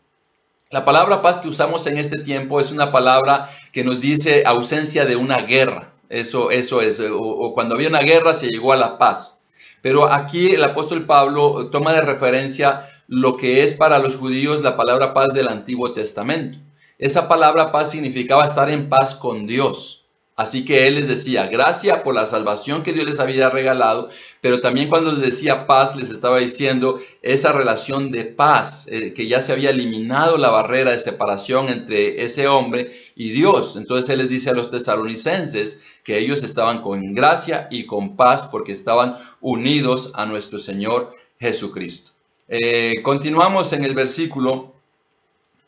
La 0.70 0.86
palabra 0.86 1.24
paz 1.24 1.39
que 1.39 1.48
usamos 1.48 1.88
en 1.88 1.98
este 1.98 2.20
tiempo 2.20 2.62
es 2.62 2.72
una 2.72 2.91
palabra 2.91 3.50
que 3.72 3.84
nos 3.84 4.00
dice 4.00 4.44
ausencia 4.46 5.06
de 5.06 5.15
una 5.15 5.39
guerra. 5.39 5.91
Eso, 6.08 6.51
eso 6.51 6.82
es. 6.82 7.00
o 7.00 7.51
cuando 7.56 7.74
había 7.74 7.89
una 7.89 8.01
guerra 8.01 8.36
se 8.36 8.51
llegó 8.51 8.74
a 8.74 8.77
la 8.77 9.00
paz. 9.00 9.37
Pero 9.81 10.12
aquí 10.12 10.51
el 10.51 10.63
apóstol 10.63 11.05
Pablo 11.05 11.69
toma 11.69 11.93
de 11.93 12.01
referencia 12.01 12.88
lo 13.07 13.38
que 13.38 13.63
es 13.63 13.74
para 13.74 14.00
los 14.00 14.15
judíos 14.15 14.62
la 14.62 14.75
palabra 14.75 15.13
paz 15.13 15.34
del 15.34 15.48
Antiguo 15.48 15.93
Testamento. 15.93 16.60
Esa 16.98 17.27
palabra 17.27 17.72
paz 17.72 17.91
significaba 17.91 18.46
estar 18.46 18.69
en 18.69 18.89
paz 18.89 19.15
con 19.15 19.46
Dios. 19.46 20.06
Así 20.38 20.65
que 20.65 20.86
él 20.88 20.94
les 20.94 21.08
decía, 21.08 21.48
gracias 21.48 22.01
por 22.01 22.13
la 22.13 22.27
salvación 22.27 22.84
que 22.84 22.94
Dios 22.94 23.08
les 23.08 23.20
había 23.20 23.50
regalado, 23.50 24.08
pero 24.39 24.62
también 24.62 24.88
cuando 24.88 25.12
les 25.12 25.25
decía 25.25 25.65
paz, 25.65 25.96
les 25.96 26.12
estaba 26.12 26.38
diciendo 26.38 27.01
esa 27.24 27.53
relación 27.53 28.12
de 28.12 28.25
paz, 28.25 28.88
eh, 28.88 29.13
que 29.13 29.25
ya 29.25 29.41
se 29.41 29.51
había 29.51 29.72
eliminado 29.72 30.38
la 30.38 30.51
barrera 30.51 30.91
de 30.91 31.00
separación 31.00 31.70
entre 31.70 32.24
ese 32.24 32.48
hombre 32.48 32.91
y 33.15 33.32
Dios. 33.32 33.77
Entonces 33.77 34.12
él 34.12 34.20
les 34.20 34.29
dice 34.29 34.51
a 34.51 34.53
los 34.53 34.70
tesalonicenses 34.70 35.82
que 36.03 36.20
ellos 36.20 36.44
estaban 36.44 36.84
con 36.84 37.15
gracia 37.15 37.67
y 37.72 37.88
con 37.88 38.15
paz 38.15 38.48
porque 38.48 38.74
estaban 38.74 39.15
unidos 39.41 40.12
a 40.13 40.27
nuestro 40.27 40.60
Señor 40.60 41.15
Jesucristo. 41.39 42.12
Eh, 42.48 43.01
continuamos 43.01 43.74
en 43.74 43.84
el 43.84 43.96
versículo, 43.96 44.75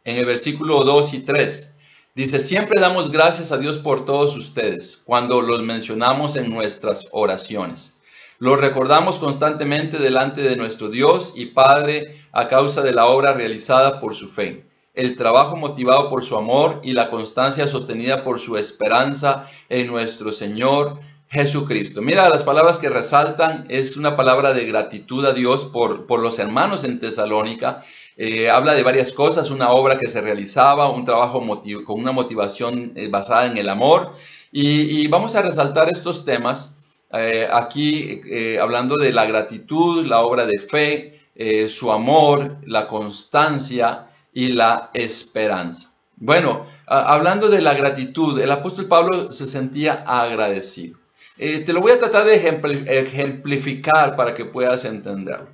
en 0.06 0.18
el 0.18 0.26
versículo 0.26 0.84
2 0.84 1.16
y 1.16 1.20
3. 1.22 1.76
Dice, 2.16 2.40
siempre 2.40 2.82
damos 2.82 3.12
gracias 3.12 3.52
a 3.52 3.60
Dios 3.60 3.78
por 3.78 4.04
todos 4.04 4.36
ustedes 4.36 5.00
cuando 5.06 5.42
los 5.42 5.62
mencionamos 5.62 6.36
en 6.36 6.50
nuestras 6.50 7.06
oraciones. 7.12 7.98
Los 8.40 8.60
recordamos 8.60 9.20
constantemente 9.20 10.00
delante 10.00 10.42
de 10.42 10.56
nuestro 10.56 10.90
Dios 10.90 11.34
y 11.36 11.48
Padre 11.48 12.24
a 12.32 12.48
causa 12.48 12.82
de 12.82 12.94
la 12.94 13.06
obra 13.06 13.34
realizada 13.34 14.00
por 14.00 14.16
su 14.16 14.28
fe, 14.28 14.66
el 14.96 15.16
trabajo 15.16 15.56
motivado 15.56 16.10
por 16.10 16.26
su 16.26 16.36
amor 16.36 16.82
y 16.84 16.94
la 16.94 17.12
constancia 17.12 17.68
sostenida 17.68 18.24
por 18.24 18.40
su 18.40 18.58
esperanza 18.58 19.48
en 19.70 19.86
nuestro 19.86 20.34
Señor 20.34 21.00
Jesucristo. 21.30 22.02
Mira, 22.02 22.28
las 22.28 22.42
palabras 22.42 22.80
que 22.80 22.90
resaltan 22.90 23.66
es 23.70 23.98
una 23.98 24.18
palabra 24.18 24.54
de 24.54 24.66
gratitud 24.66 25.24
a 25.28 25.34
Dios 25.34 25.66
por, 25.66 26.08
por 26.08 26.22
los 26.22 26.40
hermanos 26.40 26.84
en 26.84 27.00
Tesalónica 27.00 27.84
eh, 28.22 28.50
habla 28.50 28.74
de 28.74 28.84
varias 28.84 29.14
cosas, 29.14 29.50
una 29.50 29.70
obra 29.70 29.98
que 29.98 30.10
se 30.10 30.20
realizaba, 30.20 30.90
un 30.90 31.06
trabajo 31.06 31.42
con 31.86 32.02
una 32.02 32.12
motivación 32.12 32.92
eh, 32.98 33.08
basada 33.08 33.46
en 33.46 33.58
el 33.58 33.70
amor. 33.70 34.12
Y, 34.52 35.08
vamos 35.08 35.38
a 35.38 35.42
resaltar 35.42 35.88
estos 35.90 36.26
temas 36.26 36.76
eh, 37.14 37.48
aquí 37.50 38.22
hablando 38.62 38.98
de 38.98 39.14
la 39.14 39.26
gratitud, 39.26 40.06
la 40.06 40.20
obra 40.20 40.46
de 40.46 40.60
fe, 40.60 41.22
su 41.70 41.94
amor, 41.94 42.58
la 42.66 42.90
constancia 42.90 44.10
y 44.34 44.50
la 44.50 44.90
esperanza. 44.94 45.94
Bueno, 46.18 46.66
hablando 46.88 47.48
de 47.48 47.62
la 47.62 47.74
gratitud, 47.74 48.38
el 48.42 48.52
apóstol 48.52 48.88
Pablo 48.88 49.32
se 49.32 49.48
sentía 49.48 50.04
agradecido. 50.06 50.98
te 51.38 51.72
lo 51.72 51.80
voy 51.80 51.94
a 51.94 52.00
tratar 52.00 52.26
de 52.26 52.36
ejemplificar 52.36 54.18
para 54.18 54.34
que 54.34 54.44
puedas 54.44 54.84
entenderlo. 54.84 55.48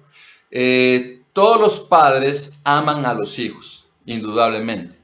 Todos 1.36 1.60
los 1.60 1.82
padres 1.82 2.62
aman 2.64 3.06
a 3.06 3.14
los 3.14 3.40
hijos, 3.40 3.86
indudablemente. 4.06 4.98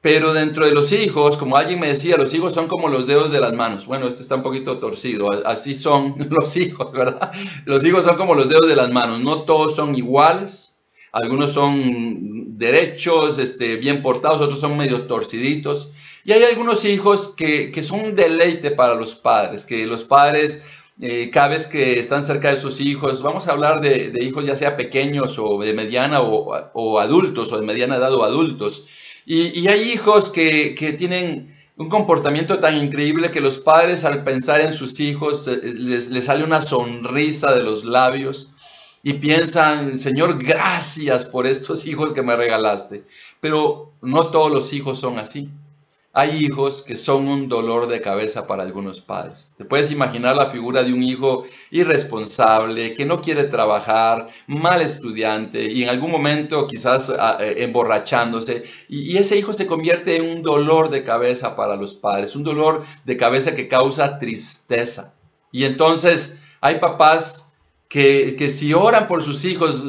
Pero 0.00 0.32
dentro 0.32 0.66
de 0.66 0.70
los 0.70 0.92
hijos, 0.92 1.36
como 1.36 1.56
alguien 1.56 1.80
me 1.80 1.88
decía, 1.88 2.16
los 2.16 2.32
hijos 2.32 2.54
son 2.54 2.68
como 2.68 2.86
los 2.86 3.08
dedos 3.08 3.32
de 3.32 3.40
las 3.40 3.52
manos. 3.52 3.84
Bueno, 3.84 4.06
este 4.06 4.22
está 4.22 4.36
un 4.36 4.44
poquito 4.44 4.78
torcido. 4.78 5.28
Así 5.44 5.74
son 5.74 6.14
los 6.30 6.56
hijos, 6.56 6.92
¿verdad? 6.92 7.32
Los 7.64 7.84
hijos 7.84 8.04
son 8.04 8.16
como 8.16 8.36
los 8.36 8.48
dedos 8.48 8.68
de 8.68 8.76
las 8.76 8.92
manos. 8.92 9.18
No 9.18 9.42
todos 9.42 9.74
son 9.74 9.96
iguales. 9.96 10.78
Algunos 11.10 11.50
son 11.50 12.56
derechos, 12.56 13.36
este, 13.40 13.74
bien 13.74 14.00
portados, 14.00 14.40
otros 14.40 14.60
son 14.60 14.76
medio 14.76 15.08
torciditos. 15.08 15.90
Y 16.24 16.30
hay 16.30 16.44
algunos 16.44 16.84
hijos 16.84 17.34
que, 17.36 17.72
que 17.72 17.82
son 17.82 17.98
un 17.98 18.14
deleite 18.14 18.70
para 18.70 18.94
los 18.94 19.16
padres, 19.16 19.64
que 19.64 19.86
los 19.88 20.04
padres 20.04 20.64
eh, 21.00 21.30
cada 21.32 21.48
vez 21.48 21.66
que 21.66 21.98
están 21.98 22.22
cerca 22.22 22.52
de 22.52 22.60
sus 22.60 22.80
hijos, 22.80 23.22
vamos 23.22 23.48
a 23.48 23.52
hablar 23.52 23.80
de, 23.80 24.12
hijos 24.20 24.44
ya 24.44 24.56
sea 24.56 24.76
pequeños 24.76 25.38
o 25.38 25.58
de 25.58 25.72
mediana 25.72 26.20
o, 26.20 26.98
adultos 27.00 27.52
o 27.52 27.58
de 27.58 27.66
mediana 27.66 27.96
edad 27.96 28.14
o 28.14 28.24
adultos. 28.24 28.84
Y, 29.24 29.66
hay 29.68 29.90
hijos 29.92 30.30
que, 30.30 30.74
tienen 30.98 31.56
un 31.76 31.88
comportamiento 31.88 32.58
tan 32.58 32.76
increíble 32.76 33.30
que 33.30 33.40
los 33.40 33.58
padres 33.58 34.04
al 34.04 34.22
pensar 34.24 34.60
en 34.60 34.74
sus 34.74 35.00
hijos 35.00 35.48
eh, 35.48 35.58
les, 35.76 36.10
les 36.10 36.26
sale 36.26 36.44
una 36.44 36.62
sonrisa 36.62 37.54
de 37.54 37.62
los 37.62 37.84
labios 37.84 38.50
y 39.02 39.14
piensan, 39.14 39.98
Señor, 39.98 40.42
gracias 40.42 41.24
por 41.24 41.46
estos 41.46 41.86
hijos 41.86 42.12
que 42.12 42.22
me 42.22 42.36
regalaste. 42.36 43.04
Pero 43.40 43.92
no 44.00 44.28
todos 44.30 44.50
los 44.52 44.72
hijos 44.72 44.98
son 45.00 45.18
así. 45.18 45.50
Hay 46.14 46.44
hijos 46.44 46.82
que 46.82 46.94
son 46.94 47.26
un 47.26 47.48
dolor 47.48 47.86
de 47.86 48.02
cabeza 48.02 48.46
para 48.46 48.64
algunos 48.64 49.00
padres. 49.00 49.54
Te 49.56 49.64
puedes 49.64 49.90
imaginar 49.90 50.36
la 50.36 50.50
figura 50.50 50.82
de 50.82 50.92
un 50.92 51.02
hijo 51.02 51.44
irresponsable, 51.70 52.94
que 52.94 53.06
no 53.06 53.22
quiere 53.22 53.44
trabajar, 53.44 54.28
mal 54.46 54.82
estudiante 54.82 55.64
y 55.64 55.82
en 55.82 55.88
algún 55.88 56.10
momento 56.10 56.66
quizás 56.66 57.10
ah, 57.18 57.38
eh, 57.40 57.64
emborrachándose. 57.64 58.64
Y, 58.90 59.16
ese 59.16 59.38
hijo 59.38 59.54
se 59.54 59.66
convierte 59.66 60.16
en 60.16 60.36
un 60.36 60.42
dolor 60.42 60.90
de 60.90 61.02
cabeza 61.02 61.56
para 61.56 61.76
los 61.76 61.94
padres, 61.94 62.36
un 62.36 62.44
dolor 62.44 62.84
de 63.06 63.16
cabeza 63.16 63.54
que 63.54 63.66
causa 63.66 64.18
tristeza. 64.18 65.14
Y 65.50 65.64
entonces 65.64 66.42
hay 66.60 66.74
papás 66.78 67.54
que, 67.88 68.36
que 68.36 68.50
si 68.50 68.74
oran 68.74 69.08
por 69.08 69.22
sus 69.22 69.46
hijos, 69.46 69.82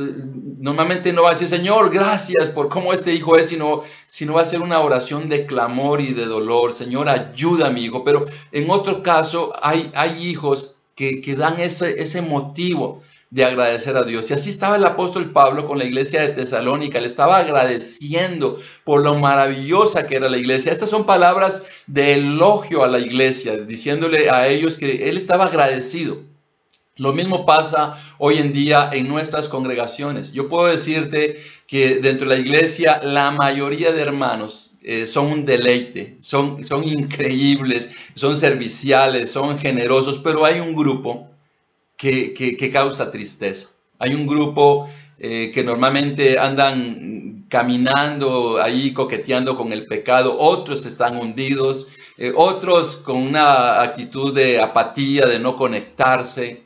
normalmente 0.64 1.12
no 1.12 1.24
va 1.24 1.32
a 1.32 1.34
decir, 1.34 1.50
Señor, 1.50 1.94
gracias 1.94 2.48
por 2.48 2.70
cómo 2.70 2.94
este 2.94 3.14
hijo 3.14 3.36
es, 3.36 3.50
sino, 3.50 3.84
sino 4.08 4.36
va 4.36 4.44
a 4.44 4.46
ser 4.46 4.62
una 4.62 4.80
oración 4.80 5.28
de 5.28 5.46
clamor 5.46 6.00
y 6.00 6.14
de 6.14 6.26
dolor. 6.26 6.74
Señor, 6.74 7.10
ayuda 7.10 7.68
a 7.68 7.70
mi 7.70 7.84
hijo. 7.84 8.06
Pero 8.06 8.28
en 8.54 8.70
otro 8.70 9.04
caso, 9.04 9.52
hay, 9.62 9.92
hay 9.94 10.26
hijos 10.26 10.78
que, 10.96 11.20
que 11.20 11.36
dan 11.36 11.60
ese, 11.60 12.02
ese 12.02 12.22
motivo 12.22 13.02
de 13.30 13.44
agradecer 13.44 13.98
a 13.98 14.04
Dios. 14.04 14.32
Y 14.32 14.36
así 14.36 14.50
estaba 14.50 14.78
el 14.78 14.86
apóstol 14.86 15.32
Pablo 15.32 15.66
con 15.66 15.80
la 15.80 15.84
iglesia 15.84 16.22
de 16.22 16.30
Tesalónica. 16.30 17.02
Le 17.02 17.08
estaba 17.08 17.40
agradeciendo 17.40 18.58
por 18.86 19.04
lo 19.04 19.16
maravillosa 19.16 20.08
que 20.08 20.16
era 20.16 20.30
la 20.30 20.38
iglesia. 20.38 20.72
Estas 20.72 20.90
son 20.90 21.06
palabras 21.06 21.66
de 21.88 22.14
elogio 22.14 22.86
a 22.86 22.88
la 22.88 23.00
iglesia, 23.00 23.58
diciéndole 23.58 24.30
a 24.30 24.48
ellos 24.48 24.78
que 24.78 25.10
él 25.10 25.18
estaba 25.18 25.48
agradecido 25.48 26.20
Lo 26.98 27.12
mismo 27.12 27.44
pasa 27.44 28.00
hoy 28.20 28.38
en 28.38 28.54
día 28.54 28.92
en 28.94 29.08
nuestras 29.08 29.50
congregaciones. 29.50 30.32
Yo 30.32 30.48
puedo 30.48 30.68
decirte 30.68 31.42
que 31.66 31.96
dentro 31.96 32.30
de 32.30 32.36
la 32.36 32.42
iglesia 32.42 33.02
la 33.02 33.32
mayoría 33.32 33.92
de 33.92 34.02
hermanos 34.02 34.76
eh, 34.84 35.08
son 35.08 35.28
un 35.32 35.46
deleite, 35.46 36.18
son, 36.20 36.64
son 36.64 36.88
increíbles, 36.88 37.96
son 38.14 38.38
serviciales, 38.38 39.32
son 39.32 39.58
generosos, 39.58 40.20
pero 40.24 40.46
hay 40.46 40.60
un 40.60 40.76
grupo 40.76 41.32
que, 41.98 42.34
que, 42.34 42.72
causa 42.72 43.10
tristeza. 43.12 43.70
Hay 43.98 44.14
un 44.14 44.28
grupo 44.28 44.88
eh, 45.18 45.50
que 45.52 45.64
normalmente 45.64 46.38
andan 46.38 47.46
caminando 47.50 48.62
ahí 48.62 48.94
coqueteando 48.94 49.58
con 49.58 49.74
el 49.74 49.88
pecado, 49.88 50.38
otros 50.38 50.86
están 50.86 51.18
hundidos, 51.18 51.88
eh, 52.18 52.34
otros 52.36 52.98
con 52.98 53.18
una 53.18 53.82
actitud 53.82 54.34
de 54.34 54.62
apatía, 54.62 55.26
de 55.26 55.40
no 55.40 55.58
conectarse. 55.58 56.64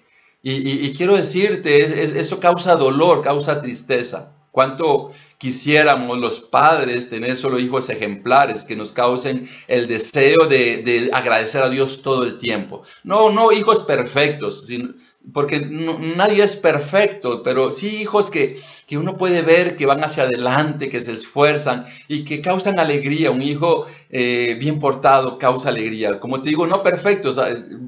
Y, 0.49 0.93
quiero 0.93 1.17
decirte, 1.17 2.21
eso 2.21 2.39
causa 2.39 2.77
dolor, 2.77 3.21
causa 3.21 3.61
tristeza. 3.61 4.33
¿Cuánto 4.51 5.11
quisiéramos 5.37 6.17
los 6.19 6.39
padres 6.39 7.09
tener 7.09 7.35
solo 7.35 7.59
hijos 7.59 7.89
ejemplares 7.89 8.63
que 8.63 8.77
nos 8.77 8.93
causen 8.93 9.49
el 9.67 9.89
deseo 9.89 10.47
de, 10.47 10.83
de 10.83 11.09
agradecer 11.11 11.61
a 11.63 11.69
Dios 11.69 12.01
todo 12.01 12.23
el 12.23 12.37
tiempo? 12.37 12.83
No, 13.03 13.29
no 13.29 13.51
hijos 13.51 13.79
perfectos, 13.79 14.67
sino, 14.67 14.93
porque 15.33 15.59
nadie 15.59 16.43
es 16.43 16.55
perfecto, 16.55 17.43
pero 17.43 17.71
sí 17.71 18.01
hijos 18.01 18.29
que, 18.29 18.59
que, 18.85 18.97
uno 18.97 19.17
puede 19.17 19.41
ver 19.41 19.75
que 19.75 19.85
van 19.85 20.03
hacia 20.03 20.23
adelante, 20.23 20.89
que 20.89 21.01
se 21.01 21.11
esfuerzan 21.11 21.85
y 22.07 22.23
que 22.23 22.41
causan 22.41 22.79
alegría. 22.79 23.31
Un 23.31 23.41
hijo 23.41 23.87
eh, 24.09 24.55
bien 24.59 24.79
portado 24.79 25.37
causa 25.37 25.69
alegría. 25.69 26.19
Como 26.19 26.41
te 26.41 26.49
digo, 26.49 26.65
no 26.67 26.81
perfectos. 26.81 27.39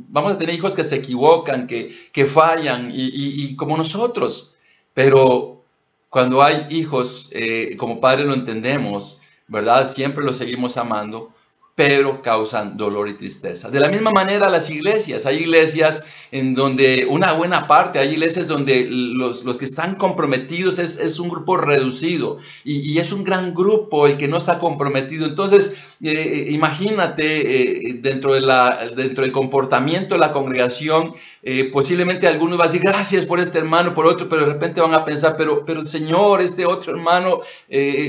Vamos 0.09 0.33
a 0.33 0.37
tener 0.37 0.53
hijos 0.53 0.75
que 0.75 0.83
se 0.83 0.97
equivocan, 0.97 1.67
que, 1.67 1.95
que 2.11 2.25
fallan 2.25 2.91
y, 2.91 3.09
y, 3.13 3.55
como 3.55 3.77
nosotros. 3.77 4.53
Pero 4.93 5.63
cuando 6.09 6.43
hay 6.43 6.67
hijos, 6.69 7.29
eh, 7.31 7.75
como 7.77 8.01
padres 8.01 8.25
lo 8.25 8.33
entendemos, 8.33 9.21
¿verdad? 9.47 9.89
Siempre 9.89 10.25
los 10.25 10.37
seguimos 10.37 10.77
amando 10.77 11.33
pero 11.79 12.21
causan 12.21 12.75
dolor 12.75 13.07
y 13.07 13.13
tristeza. 13.13 13.69
De 13.69 13.79
la 13.79 13.87
misma 13.87 14.11
manera 14.11 14.49
las 14.49 14.69
iglesias, 14.69 15.25
hay 15.25 15.37
iglesias 15.37 16.03
en 16.29 16.53
donde 16.53 17.07
una 17.09 17.31
buena 17.31 17.67
parte, 17.67 17.99
hay 17.99 18.09
iglesias 18.09 18.47
donde 18.47 18.85
los, 18.89 19.45
los 19.45 19.55
que 19.55 19.63
están 19.63 19.95
comprometidos 19.95 20.77
es, 20.77 20.99
es 20.99 21.19
un 21.19 21.29
grupo 21.29 21.55
reducido 21.55 22.37
y, 22.65 22.81
y, 22.91 22.99
es 22.99 23.13
un 23.13 23.23
gran 23.23 23.53
grupo 23.53 24.07
el 24.07 24.17
que 24.17 24.27
no 24.27 24.35
está 24.35 24.59
comprometido. 24.59 25.25
Entonces, 25.25 25.77
eh, 26.01 26.11
eh, 26.13 26.51
imagínate 26.51 27.89
eh, 27.89 27.93
dentro, 28.01 28.33
de 28.33 28.39
la, 28.39 28.89
dentro 28.95 29.23
del 29.23 29.33
comportamiento 29.33 30.15
de 30.15 30.19
la 30.19 30.31
congregación, 30.31 31.13
posiblemente 31.73 32.27
algunos 32.27 32.57
van 32.57 32.67
a 32.67 32.71
decir 32.71 32.85
gracias 32.85 33.25
por 33.25 33.39
este 33.39 33.57
hermano, 33.57 33.93
por 33.93 34.05
otro, 34.05 34.29
pero 34.29 34.45
de 34.45 34.53
repente 34.53 34.81
van 34.81 34.93
a 34.93 35.03
pensar, 35.03 35.35
pero, 35.37 35.65
pero 35.65 35.85
Señor, 35.85 36.41
este 36.41 36.65
otro 36.65 36.91
hermano 36.93 37.39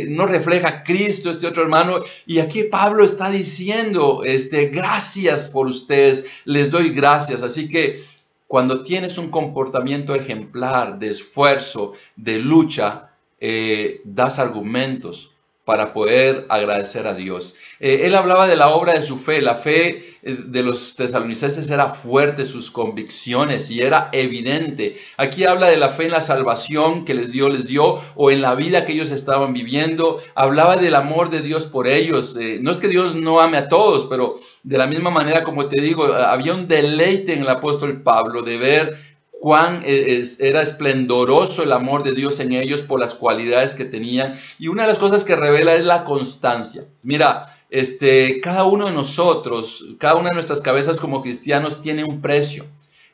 no 0.08 0.26
refleja 0.26 0.68
a 0.68 0.84
Cristo, 0.84 1.30
este 1.30 1.46
otro 1.46 1.62
hermano. 1.62 2.00
Y 2.26 2.40
aquí 2.40 2.64
Pablo 2.64 3.04
está 3.04 3.30
diciendo, 3.30 3.59
este, 4.24 4.66
gracias 4.66 5.48
por 5.48 5.66
ustedes, 5.66 6.24
les 6.44 6.70
doy 6.70 6.90
gracias. 6.90 7.42
Así 7.42 7.68
que 7.68 8.00
cuando 8.46 8.82
tienes 8.82 9.18
un 9.18 9.30
comportamiento 9.30 10.14
ejemplar 10.14 10.98
de 10.98 11.10
esfuerzo, 11.10 11.92
de 12.16 12.38
lucha, 12.38 13.10
das 14.04 14.38
argumentos 14.38 15.32
para 15.64 15.92
poder 15.92 16.46
agradecer 16.48 17.06
a 17.06 17.14
Dios. 17.14 17.54
Eh, 17.80 18.02
él 18.04 18.14
hablaba 18.14 18.46
de 18.46 18.56
la 18.56 18.68
obra 18.68 18.92
de 18.92 19.02
su 19.02 19.16
fe. 19.16 19.40
La 19.40 19.54
fe 19.54 20.16
eh, 20.22 20.36
de 20.44 20.62
los 20.62 20.96
tesalonicenses 20.96 21.70
era 21.70 21.90
fuerte, 21.90 22.44
sus 22.44 22.70
convicciones, 22.70 23.70
y 23.70 23.80
era 23.80 24.10
evidente. 24.12 25.00
Aquí 25.16 25.44
habla 25.44 25.68
de 25.68 25.78
la 25.78 25.88
fe 25.88 26.04
en 26.04 26.10
la 26.10 26.20
salvación 26.20 27.06
que 27.06 27.14
les 27.14 27.32
dio, 27.32 27.48
les 27.48 27.66
dio, 27.66 28.00
o 28.14 28.30
en 28.30 28.42
la 28.42 28.54
vida 28.54 28.84
que 28.84 28.92
ellos 28.92 29.10
estaban 29.10 29.54
viviendo. 29.54 30.22
Hablaba 30.34 30.76
del 30.76 30.94
amor 30.94 31.30
de 31.30 31.40
Dios 31.40 31.64
por 31.64 31.88
ellos. 31.88 32.36
Eh, 32.38 32.58
no 32.60 32.70
es 32.70 32.78
que 32.78 32.88
Dios 32.88 33.14
no 33.14 33.40
ame 33.40 33.56
a 33.56 33.70
todos, 33.70 34.06
pero 34.10 34.38
de 34.62 34.76
la 34.76 34.86
misma 34.86 35.10
manera, 35.10 35.42
como 35.42 35.66
te 35.66 35.80
digo, 35.80 36.04
había 36.04 36.52
un 36.52 36.68
deleite 36.68 37.32
en 37.32 37.40
el 37.42 37.48
apóstol 37.48 38.02
Pablo 38.02 38.42
de 38.42 38.58
ver 38.58 39.10
cuán 39.30 39.82
era 39.86 40.60
esplendoroso 40.60 41.62
el 41.62 41.72
amor 41.72 42.02
de 42.02 42.12
Dios 42.12 42.40
en 42.40 42.52
ellos 42.52 42.82
por 42.82 43.00
las 43.00 43.14
cualidades 43.14 43.74
que 43.74 43.86
tenían. 43.86 44.34
Y 44.58 44.68
una 44.68 44.82
de 44.82 44.88
las 44.88 44.98
cosas 44.98 45.24
que 45.24 45.34
revela 45.34 45.74
es 45.74 45.84
la 45.84 46.04
constancia. 46.04 46.84
Mira, 47.02 47.46
este, 47.70 48.40
cada 48.40 48.64
uno 48.64 48.86
de 48.86 48.92
nosotros, 48.92 49.84
cada 49.98 50.16
una 50.16 50.30
de 50.30 50.34
nuestras 50.34 50.60
cabezas 50.60 51.00
como 51.00 51.22
cristianos 51.22 51.82
tiene 51.82 52.04
un 52.04 52.20
precio. 52.20 52.66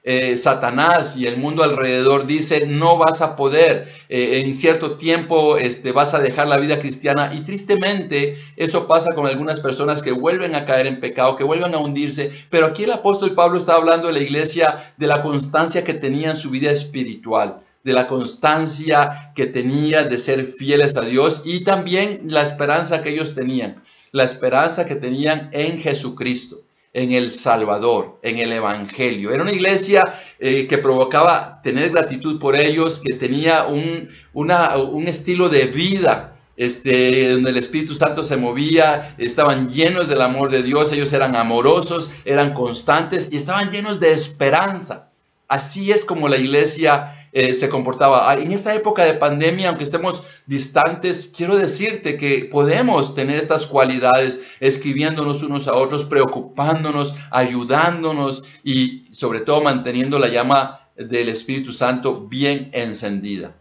Eh, 0.08 0.38
Satanás 0.38 1.16
y 1.16 1.26
el 1.26 1.36
mundo 1.36 1.64
alrededor 1.64 2.26
dice 2.26 2.64
no 2.64 2.96
vas 2.96 3.22
a 3.22 3.34
poder, 3.34 3.88
eh, 4.08 4.40
en 4.44 4.54
cierto 4.54 4.96
tiempo 4.96 5.56
este, 5.56 5.90
vas 5.90 6.14
a 6.14 6.20
dejar 6.20 6.46
la 6.46 6.58
vida 6.58 6.78
cristiana 6.78 7.32
y 7.34 7.40
tristemente 7.40 8.38
eso 8.56 8.86
pasa 8.86 9.16
con 9.16 9.26
algunas 9.26 9.58
personas 9.58 10.02
que 10.02 10.12
vuelven 10.12 10.54
a 10.54 10.64
caer 10.64 10.86
en 10.86 11.00
pecado, 11.00 11.34
que 11.34 11.42
vuelven 11.42 11.74
a 11.74 11.78
hundirse, 11.78 12.30
pero 12.50 12.66
aquí 12.66 12.84
el 12.84 12.92
apóstol 12.92 13.34
Pablo 13.34 13.58
está 13.58 13.74
hablando 13.74 14.06
de 14.06 14.12
la 14.12 14.20
iglesia, 14.20 14.94
de 14.96 15.08
la 15.08 15.22
constancia 15.22 15.82
que 15.82 15.94
tenía 15.94 16.30
en 16.30 16.36
su 16.36 16.50
vida 16.50 16.70
espiritual 16.70 17.62
de 17.86 17.92
la 17.92 18.08
constancia 18.08 19.30
que 19.36 19.46
tenía 19.46 20.02
de 20.02 20.18
ser 20.18 20.44
fieles 20.44 20.96
a 20.96 21.02
Dios 21.02 21.42
y 21.44 21.62
también 21.62 22.22
la 22.24 22.42
esperanza 22.42 23.00
que 23.00 23.10
ellos 23.10 23.36
tenían, 23.36 23.80
la 24.16 24.24
esperanza 24.24 24.86
que 24.86 24.94
tenían 24.94 25.50
en 25.52 25.78
Jesucristo 25.78 26.62
en 26.94 27.12
el 27.12 27.30
Salvador, 27.30 28.18
en 28.22 28.38
el 28.38 28.50
Evangelio. 28.50 29.30
Era 29.30 29.42
una 29.42 29.52
iglesia 29.52 30.14
eh, 30.38 30.66
que 30.66 30.78
provocaba 30.78 31.60
tener 31.62 31.90
gratitud 31.90 32.40
por 32.40 32.56
ellos, 32.56 33.02
que 33.04 33.12
tenía 33.12 33.66
un, 33.66 34.08
un 34.32 35.06
estilo 35.06 35.50
de 35.50 35.66
vida 35.66 36.32
este, 36.56 37.32
donde 37.32 37.50
el 37.50 37.58
Espíritu 37.58 37.94
Santo 37.94 38.24
se 38.24 38.38
movía, 38.38 39.14
estaban 39.18 39.68
llenos 39.68 40.08
del 40.08 40.22
amor 40.22 40.50
de 40.50 40.62
Dios, 40.62 40.90
ellos 40.90 41.12
eran 41.12 41.36
amorosos, 41.36 42.10
eran 42.24 42.54
constantes 42.54 43.28
y 43.30 43.36
estaban 43.36 43.68
llenos 43.68 44.00
de 44.00 44.14
esperanza. 44.14 45.10
Así 45.48 45.92
es 45.92 46.06
como 46.06 46.30
la 46.30 46.38
iglesia 46.38 47.25
eh, 47.38 47.52
se 47.52 47.68
comportaba. 47.68 48.30
Ah, 48.30 48.38
en 48.38 48.50
esta 48.50 48.74
época 48.74 49.04
de 49.04 49.12
pandemia, 49.12 49.68
aunque 49.68 49.84
estemos 49.84 50.22
distantes, 50.46 51.30
quiero 51.36 51.54
decirte 51.54 52.16
que 52.16 52.48
podemos 52.50 53.14
tener 53.14 53.36
estas 53.36 53.66
cualidades 53.66 54.40
escribiéndonos 54.58 55.42
unos 55.42 55.68
a 55.68 55.74
otros, 55.74 56.06
preocupándonos, 56.06 57.14
ayudándonos 57.30 58.42
y 58.64 59.04
sobre 59.12 59.40
todo 59.40 59.60
manteniendo 59.60 60.18
la 60.18 60.28
llama 60.28 60.88
del 60.96 61.28
Espíritu 61.28 61.74
Santo 61.74 62.26
bien 62.26 62.70
encendida. 62.72 63.54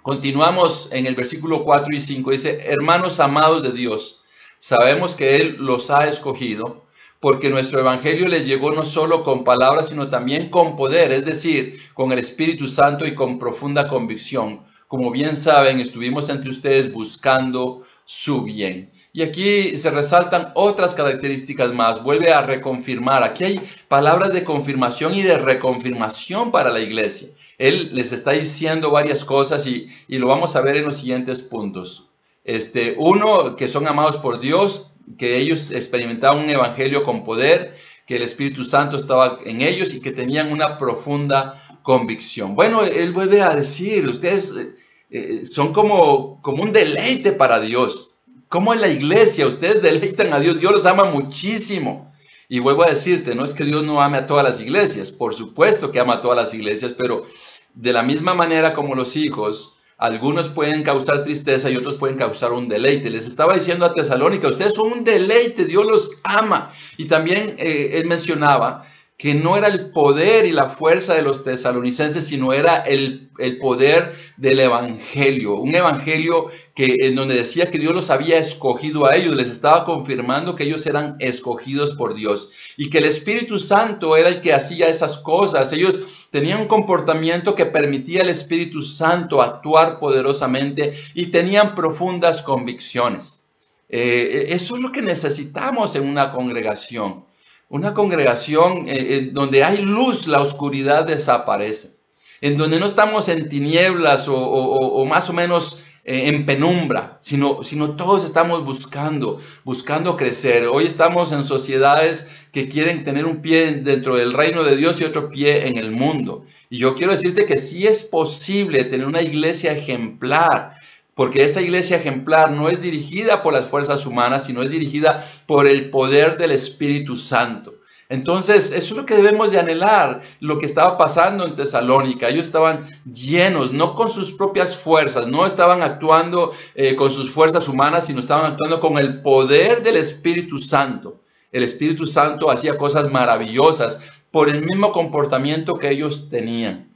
Continuamos 0.00 0.88
en 0.90 1.04
el 1.04 1.14
versículo 1.14 1.62
4 1.62 1.94
y 1.94 2.00
5. 2.00 2.30
Dice, 2.30 2.64
hermanos 2.64 3.20
amados 3.20 3.62
de 3.62 3.72
Dios, 3.72 4.22
sabemos 4.60 5.14
que 5.14 5.36
Él 5.36 5.56
los 5.58 5.90
ha 5.90 6.08
escogido 6.08 6.83
porque 7.24 7.48
nuestro 7.48 7.80
Evangelio 7.80 8.28
les 8.28 8.46
llegó 8.46 8.70
no 8.70 8.84
solo 8.84 9.24
con 9.24 9.44
palabras, 9.44 9.88
sino 9.88 10.10
también 10.10 10.50
con 10.50 10.76
poder, 10.76 11.10
es 11.10 11.24
decir, 11.24 11.80
con 11.94 12.12
el 12.12 12.18
Espíritu 12.18 12.68
Santo 12.68 13.06
y 13.06 13.14
con 13.14 13.38
profunda 13.38 13.88
convicción. 13.88 14.60
Como 14.88 15.10
bien 15.10 15.38
saben, 15.38 15.80
estuvimos 15.80 16.28
entre 16.28 16.50
ustedes 16.50 16.92
buscando 16.92 17.80
su 18.04 18.42
bien. 18.42 18.92
Y 19.14 19.22
aquí 19.22 19.74
se 19.78 19.88
resaltan 19.88 20.52
otras 20.54 20.94
características 20.94 21.72
más. 21.72 22.02
Vuelve 22.02 22.30
a 22.30 22.42
reconfirmar. 22.42 23.22
Aquí 23.22 23.44
hay 23.44 23.60
palabras 23.88 24.34
de 24.34 24.44
confirmación 24.44 25.14
y 25.14 25.22
de 25.22 25.38
reconfirmación 25.38 26.50
para 26.50 26.68
la 26.68 26.80
iglesia. 26.80 27.30
Él 27.56 27.94
les 27.94 28.12
está 28.12 28.32
diciendo 28.32 28.90
varias 28.90 29.24
cosas 29.24 29.66
y, 29.66 29.88
y 30.08 30.18
lo 30.18 30.26
vamos 30.26 30.56
a 30.56 30.60
ver 30.60 30.76
en 30.76 30.84
los 30.84 30.98
siguientes 30.98 31.40
puntos. 31.40 32.10
Este, 32.44 32.96
uno, 32.98 33.56
que 33.56 33.68
son 33.68 33.88
amados 33.88 34.18
por 34.18 34.40
Dios, 34.40 34.93
que 35.18 35.36
ellos 35.36 35.70
experimentaban 35.70 36.42
un 36.42 36.50
evangelio 36.50 37.04
con 37.04 37.24
poder, 37.24 37.76
que 38.06 38.16
el 38.16 38.22
Espíritu 38.22 38.64
Santo 38.64 38.96
estaba 38.96 39.38
en 39.44 39.62
ellos 39.62 39.94
y 39.94 40.00
que 40.00 40.10
tenían 40.10 40.52
una 40.52 40.78
profunda 40.78 41.60
convicción. 41.82 42.54
Bueno, 42.54 42.82
él 42.82 43.12
vuelve 43.12 43.42
a 43.42 43.54
decir, 43.54 44.06
ustedes 44.06 44.52
eh, 44.52 44.74
eh, 45.10 45.46
son 45.46 45.72
como, 45.72 46.40
como 46.42 46.62
un 46.62 46.72
deleite 46.72 47.32
para 47.32 47.60
Dios. 47.60 48.16
Como 48.48 48.72
en 48.72 48.80
la 48.80 48.88
iglesia, 48.88 49.46
ustedes 49.46 49.82
deleitan 49.82 50.32
a 50.32 50.40
Dios, 50.40 50.58
Dios 50.60 50.72
los 50.72 50.86
ama 50.86 51.04
muchísimo. 51.04 52.12
Y 52.48 52.58
vuelvo 52.58 52.84
a 52.84 52.90
decirte, 52.90 53.34
no 53.34 53.44
es 53.44 53.54
que 53.54 53.64
Dios 53.64 53.84
no 53.84 54.02
ame 54.02 54.18
a 54.18 54.26
todas 54.26 54.44
las 54.44 54.60
iglesias, 54.60 55.10
por 55.10 55.34
supuesto 55.34 55.90
que 55.90 55.98
ama 55.98 56.14
a 56.14 56.20
todas 56.20 56.36
las 56.36 56.52
iglesias, 56.52 56.94
pero 56.96 57.26
de 57.74 57.92
la 57.92 58.02
misma 58.02 58.34
manera 58.34 58.74
como 58.74 58.94
los 58.94 59.16
hijos, 59.16 59.73
algunos 60.04 60.50
pueden 60.50 60.82
causar 60.82 61.24
tristeza 61.24 61.70
y 61.70 61.76
otros 61.76 61.94
pueden 61.94 62.16
causar 62.16 62.52
un 62.52 62.68
deleite. 62.68 63.08
Les 63.08 63.26
estaba 63.26 63.54
diciendo 63.54 63.86
a 63.86 63.94
Tesalónica, 63.94 64.48
ustedes 64.48 64.74
son 64.74 64.92
un 64.92 65.04
deleite, 65.04 65.64
Dios 65.64 65.86
los 65.86 66.20
ama. 66.22 66.70
Y 66.98 67.06
también 67.06 67.56
eh, 67.58 67.92
él 67.94 68.06
mencionaba 68.06 68.86
que 69.16 69.32
no 69.32 69.56
era 69.56 69.68
el 69.68 69.90
poder 69.90 70.44
y 70.44 70.52
la 70.52 70.68
fuerza 70.68 71.14
de 71.14 71.22
los 71.22 71.44
tesalonicenses, 71.44 72.26
sino 72.26 72.52
era 72.52 72.78
el, 72.78 73.30
el, 73.38 73.58
poder 73.58 74.14
del 74.36 74.58
evangelio. 74.58 75.54
Un 75.54 75.74
evangelio 75.74 76.48
que 76.74 76.96
en 77.00 77.14
donde 77.14 77.34
decía 77.34 77.70
que 77.70 77.78
Dios 77.78 77.94
los 77.94 78.10
había 78.10 78.38
escogido 78.38 79.06
a 79.06 79.14
ellos, 79.14 79.36
les 79.36 79.48
estaba 79.48 79.84
confirmando 79.84 80.56
que 80.56 80.64
ellos 80.64 80.84
eran 80.86 81.16
escogidos 81.20 81.92
por 81.92 82.14
Dios 82.14 82.50
y 82.76 82.90
que 82.90 82.98
el 82.98 83.04
Espíritu 83.04 83.60
Santo 83.60 84.16
era 84.16 84.28
el 84.28 84.40
que 84.40 84.52
hacía 84.52 84.88
esas 84.88 85.16
cosas. 85.16 85.72
Ellos 85.72 86.23
tenían 86.34 86.62
un 86.62 86.66
comportamiento 86.66 87.54
que 87.54 87.64
permitía 87.64 88.22
al 88.22 88.28
Espíritu 88.28 88.82
Santo 88.82 89.40
actuar 89.40 90.00
poderosamente 90.00 90.92
y 91.14 91.26
tenían 91.26 91.76
profundas 91.76 92.42
convicciones. 92.42 93.44
Eh, 93.88 94.46
eso 94.48 94.74
es 94.74 94.82
lo 94.82 94.90
que 94.90 95.00
necesitamos 95.00 95.94
en 95.94 96.08
una 96.08 96.32
congregación. 96.32 97.24
Una 97.68 97.94
congregación 97.94 98.86
eh, 98.88 99.30
donde 99.30 99.62
hay 99.62 99.82
luz, 99.82 100.26
la 100.26 100.40
oscuridad 100.40 101.06
desaparece. 101.06 101.94
En 102.40 102.56
donde 102.56 102.80
no 102.80 102.86
estamos 102.86 103.28
en 103.28 103.48
tinieblas 103.48 104.26
o 104.26 105.04
más 105.08 105.30
o 105.30 105.32
menos 105.32 105.83
eh, 106.06 106.28
en 106.28 106.44
penumbra, 106.44 107.16
sino, 107.20 107.62
sino 107.62 107.96
todos 107.96 108.26
estamos 108.26 108.62
buscando, 108.62 109.40
buscando 109.64 110.18
crecer. 110.18 110.66
Hoy 110.66 110.84
estamos 110.84 111.32
en 111.32 111.44
sociedades 111.44 112.28
que 112.52 112.68
quieren 112.68 113.04
tener 113.04 113.24
un 113.24 113.40
pie 113.40 113.72
dentro 113.76 114.16
del 114.16 114.34
reino 114.34 114.64
de 114.64 114.76
Dios 114.76 115.00
y 115.00 115.04
otro 115.04 115.30
pie 115.30 115.66
en 115.66 115.78
el 115.78 115.92
mundo. 115.92 116.44
Y 116.68 116.76
yo 116.76 116.94
quiero 116.94 117.12
decirte 117.12 117.46
que 117.46 117.56
sí 117.56 117.86
es 117.86 118.04
posible 118.04 118.84
tener 118.84 119.06
una 119.06 119.22
iglesia 119.22 119.72
ejemplar, 119.72 120.74
porque 121.14 121.44
esa 121.44 121.62
iglesia 121.62 121.96
ejemplar 121.96 122.50
no 122.50 122.68
es 122.68 122.82
dirigida 122.82 123.42
por 123.42 123.54
las 123.54 123.66
fuerzas 123.66 124.04
humanas, 124.04 124.44
sino 124.44 124.62
es 124.62 124.68
dirigida 124.68 125.24
por 125.46 125.66
el 125.66 125.88
poder 125.88 126.36
del 126.36 126.50
Espíritu 126.50 127.16
Santo. 127.16 127.76
Entonces, 128.14 128.70
eso 128.70 128.94
es 128.94 128.96
lo 128.96 129.04
que 129.06 129.16
debemos 129.16 129.50
de 129.50 129.58
anhelar, 129.58 130.22
lo 130.38 130.58
que 130.58 130.66
estaba 130.66 130.96
pasando 130.96 131.44
en 131.44 131.56
Tesalónica. 131.56 132.28
Ellos 132.28 132.46
estaban 132.46 132.78
llenos, 133.04 133.72
no 133.72 133.96
con 133.96 134.08
sus 134.08 134.30
propias 134.30 134.76
fuerzas, 134.76 135.26
no 135.26 135.44
estaban 135.46 135.82
actuando 135.82 136.52
eh, 136.76 136.94
con 136.94 137.10
sus 137.10 137.32
fuerzas 137.32 137.66
humanas, 137.66 138.06
sino 138.06 138.20
estaban 138.20 138.52
actuando 138.52 138.78
con 138.78 138.98
el 138.98 139.20
poder 139.20 139.82
del 139.82 139.96
Espíritu 139.96 140.58
Santo. 140.58 141.22
El 141.50 141.64
Espíritu 141.64 142.06
Santo 142.06 142.52
hacía 142.52 142.78
cosas 142.78 143.10
maravillosas 143.10 143.98
por 144.30 144.48
el 144.48 144.64
mismo 144.64 144.92
comportamiento 144.92 145.76
que 145.76 145.90
ellos 145.90 146.28
tenían. 146.30 146.94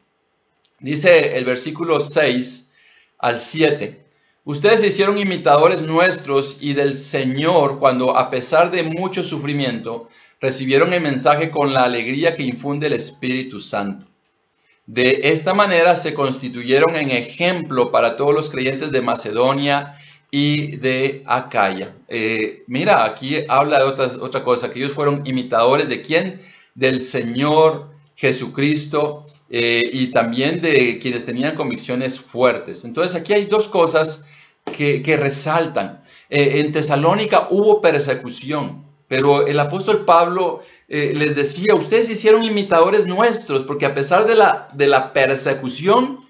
Dice 0.79 1.37
el 1.37 1.45
versículo 1.45 1.99
6 1.99 2.73
al 3.19 3.41
7. 3.41 4.05
Ustedes 4.45 4.81
se 4.81 4.87
hicieron 4.87 5.19
imitadores 5.19 5.83
nuestros 5.83 6.59
y 6.61 6.75
del 6.75 6.97
Señor 6.97 7.81
cuando 7.81 8.17
a 8.17 8.31
pesar 8.31 8.71
de 8.71 8.85
mucho 8.85 9.25
sufrimiento, 9.25 10.09
recibieron 10.41 10.93
el 10.93 11.01
mensaje 11.01 11.51
con 11.51 11.73
la 11.73 11.85
alegría 11.85 12.37
que 12.37 12.43
infunde 12.43 12.87
el 12.87 12.93
Espíritu 12.95 13.61
Santo. 13.61 14.07
De 14.87 15.21
esta 15.25 15.53
manera 15.53 15.97
se 15.97 16.15
constituyeron 16.15 16.97
en 16.97 17.11
ejemplo 17.11 17.91
para 17.91 18.17
todos 18.17 18.35
los 18.35 18.49
creyentes 18.49 18.91
de 18.91 19.03
Macedonia 19.03 19.99
y 20.31 20.77
de 20.77 21.23
Acaya. 21.27 21.95
Eh, 22.09 22.65
mira, 22.67 23.05
aquí 23.05 23.37
habla 23.49 23.79
de 23.79 23.85
otra, 23.85 24.07
otra 24.21 24.45
cosa, 24.45 24.71
que 24.71 24.79
ellos 24.79 24.93
fueron 24.93 25.27
imitadores 25.27 25.89
de 25.89 26.01
quién? 26.01 26.41
Del 26.75 27.03
Señor 27.03 27.91
Jesucristo 28.17 29.27
eh, 29.51 29.89
y 29.93 30.09
también 30.09 30.61
de 30.61 30.99
quienes 30.99 31.25
tenían 31.25 31.55
convicciones 31.55 32.19
fuertes. 32.19 32.85
Entonces 32.85 33.21
aquí 33.21 33.33
hay 33.33 33.47
dos 33.47 33.69
cosas 33.69 34.25
que, 34.73 35.17
resaltan. 35.17 36.03
Eh, 36.29 36.61
en 36.61 36.73
Tesalónica 36.73 37.47
hubo 37.51 37.81
persecución. 37.81 38.88
Pero 39.09 39.47
el 39.47 39.59
apóstol 39.59 40.05
Pablo 40.05 40.61
eh, 40.87 41.13
les 41.17 41.35
decía, 41.35 41.75
ustedes 41.75 42.11
hicieron 42.11 42.45
imitadores 42.45 43.07
nuestros, 43.07 43.63
porque 43.63 43.87
a 43.87 43.95
pesar 43.95 44.27
de 44.27 44.37
la, 44.37 44.69
de 44.75 44.87
la 44.87 45.13
persecución, 45.13 46.21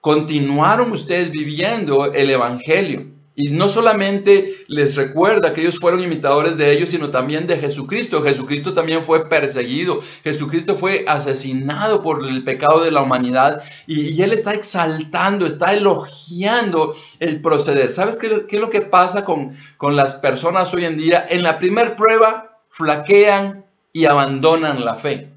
continuaron 0.00 0.92
ustedes 0.92 1.30
viviendo 1.30 2.12
el 2.12 2.28
Evangelio. 2.30 3.13
Y 3.36 3.50
no 3.50 3.68
solamente 3.68 4.64
les 4.68 4.94
recuerda 4.94 5.52
que 5.52 5.62
ellos 5.62 5.80
fueron 5.80 6.00
imitadores 6.00 6.56
de 6.56 6.72
ellos, 6.72 6.90
sino 6.90 7.10
también 7.10 7.48
de 7.48 7.56
Jesucristo. 7.56 8.22
Jesucristo 8.22 8.74
también 8.74 9.02
fue 9.02 9.28
perseguido. 9.28 10.00
Jesucristo 10.22 10.76
fue 10.76 11.04
asesinado 11.08 12.00
por 12.00 12.24
el 12.24 12.44
pecado 12.44 12.84
de 12.84 12.92
la 12.92 13.02
humanidad. 13.02 13.62
Y, 13.88 14.22
Él 14.22 14.32
está 14.32 14.54
exaltando, 14.54 15.46
está 15.46 15.74
elogiando 15.74 16.94
el 17.18 17.40
proceder. 17.40 17.90
¿Sabes 17.90 18.18
qué, 18.18 18.46
es 18.48 18.60
lo 18.60 18.70
que 18.70 18.82
pasa 18.82 19.24
con, 19.24 19.52
con 19.78 19.96
las 19.96 20.14
personas 20.14 20.72
hoy 20.72 20.84
en 20.84 20.96
día? 20.96 21.26
En 21.28 21.42
la 21.42 21.58
primera 21.58 21.96
prueba 21.96 22.60
flaquean 22.68 23.64
y 23.92 24.04
abandonan 24.04 24.84
la 24.84 24.94
fe. 24.94 25.30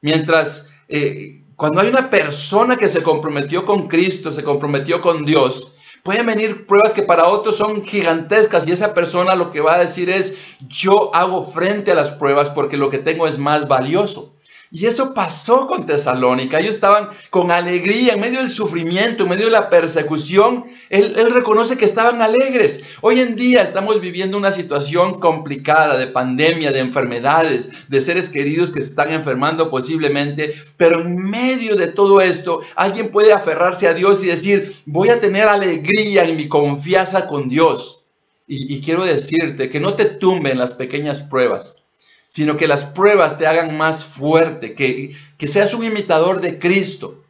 Mientras 0.00 0.70
eh, 0.88 1.44
cuando 1.56 1.80
hay 1.80 1.88
una 1.88 2.10
persona 2.10 2.76
que 2.76 2.88
se 2.88 3.02
comprometió 3.02 3.64
con 3.64 3.86
Cristo, 3.86 4.32
se 4.32 4.42
comprometió 4.42 5.00
con 5.00 5.24
Dios, 5.24 5.73
Pueden 6.04 6.26
venir 6.26 6.66
pruebas 6.66 6.92
que 6.92 7.02
para 7.02 7.28
otros 7.28 7.56
son 7.56 7.82
gigantescas 7.82 8.68
y 8.68 8.72
esa 8.72 8.92
persona 8.92 9.36
lo 9.36 9.50
que 9.50 9.62
va 9.62 9.76
a 9.76 9.78
decir 9.78 10.10
es, 10.10 10.36
yo 10.68 11.14
hago 11.14 11.46
frente 11.46 11.92
a 11.92 11.94
las 11.94 12.10
pruebas 12.10 12.50
porque 12.50 12.76
lo 12.76 12.90
que 12.90 12.98
tengo 12.98 13.26
es 13.26 13.38
más 13.38 13.68
valioso. 13.68 14.33
Y 14.74 14.86
eso 14.86 15.14
pasó 15.14 15.68
con 15.68 15.86
Tesalónica. 15.86 16.58
Ellos 16.58 16.74
estaban 16.74 17.08
con 17.30 17.52
alegría 17.52 18.14
en 18.14 18.20
medio 18.20 18.40
del 18.40 18.50
sufrimiento, 18.50 19.22
en 19.22 19.28
medio 19.28 19.44
de 19.44 19.52
la 19.52 19.70
persecución. 19.70 20.64
Él, 20.90 21.14
reconoce 21.32 21.78
que 21.78 21.84
estaban 21.84 22.20
alegres. 22.20 22.82
Hoy 23.00 23.20
en 23.20 23.36
día 23.36 23.62
estamos 23.62 24.00
viviendo 24.00 24.36
una 24.36 24.50
situación 24.50 25.20
complicada 25.20 25.96
de 25.96 26.08
pandemia, 26.08 26.72
de 26.72 26.80
enfermedades, 26.80 27.70
de 27.86 28.00
seres 28.02 28.28
queridos 28.28 28.72
que 28.72 28.80
se 28.80 28.88
están 28.88 29.12
enfermando 29.12 29.70
posiblemente. 29.70 30.56
Pero 30.76 31.02
en 31.02 31.18
medio 31.18 31.76
de 31.76 31.86
todo 31.86 32.20
esto, 32.20 32.60
alguien 32.74 33.12
puede 33.12 33.32
aferrarse 33.32 33.86
a 33.86 33.94
Dios 33.94 34.24
y 34.24 34.26
decir, 34.26 34.74
voy 34.86 35.10
a 35.10 35.20
tener 35.20 35.46
alegría 35.46 36.24
en 36.24 36.36
mi 36.36 36.48
confianza 36.48 37.28
con 37.28 37.48
Dios. 37.48 38.04
Y, 38.48 38.74
y 38.74 38.80
quiero 38.80 39.04
decirte 39.04 39.70
que 39.70 39.78
no 39.78 39.94
te 39.94 40.06
tumben 40.06 40.58
las 40.58 40.72
pequeñas 40.72 41.22
pruebas 41.22 41.83
sino 42.28 42.56
que 42.56 42.68
las 42.68 42.84
pruebas 42.84 43.38
te 43.38 43.46
hagan 43.46 43.76
más 43.76 44.04
fuerte, 44.04 44.74
que, 44.74 45.16
que 45.36 45.48
seas 45.48 45.74
un 45.74 45.84
imitador 45.84 46.40
de 46.40 46.58
Cristo. 46.58 47.22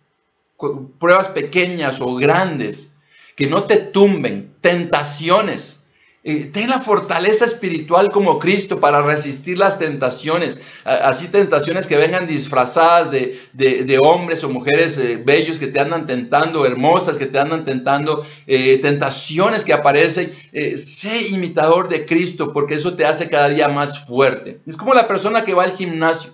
Pruebas 0.98 1.28
pequeñas 1.28 2.00
o 2.00 2.14
grandes, 2.14 2.96
que 3.37 3.46
no 3.46 3.64
te 3.64 3.76
tumben, 3.76 4.54
tentaciones 4.61 5.83
eh, 6.26 6.48
ten 6.50 6.70
la 6.70 6.80
fortaleza 6.80 7.44
espiritual 7.44 8.10
como 8.10 8.38
Cristo 8.38 8.80
para 8.80 9.02
resistir 9.02 9.58
las 9.58 9.78
tentaciones, 9.78 10.62
así 10.82 11.28
tentaciones 11.28 11.87
que 11.87 11.98
vengan 11.98 12.26
disfrazadas 12.26 13.10
de, 13.10 13.98
hombres 14.02 14.42
o 14.42 14.48
mujeres 14.48 14.96
eh, 14.96 15.22
bellos 15.22 15.58
que 15.58 15.66
te 15.66 15.80
andan 15.80 16.06
tentando, 16.06 16.64
hermosas 16.64 17.18
que 17.18 17.26
te 17.26 17.38
andan 17.38 17.66
tentando, 17.66 18.24
eh, 18.46 18.78
tentaciones 18.80 19.64
que 19.64 19.74
aparecen. 19.74 20.32
sé 20.78 21.28
imitador 21.28 21.90
de 21.90 22.06
Cristo 22.06 22.54
porque 22.54 22.76
eso 22.76 22.94
te 22.94 23.04
hace 23.04 23.28
cada 23.28 23.50
día 23.50 23.68
más 23.68 24.06
fuerte. 24.06 24.60
Es 24.66 24.78
como 24.78 24.94
la 24.94 25.06
persona 25.06 25.44
que 25.44 25.52
va 25.52 25.64
al 25.64 25.76
gimnasio. 25.76 26.32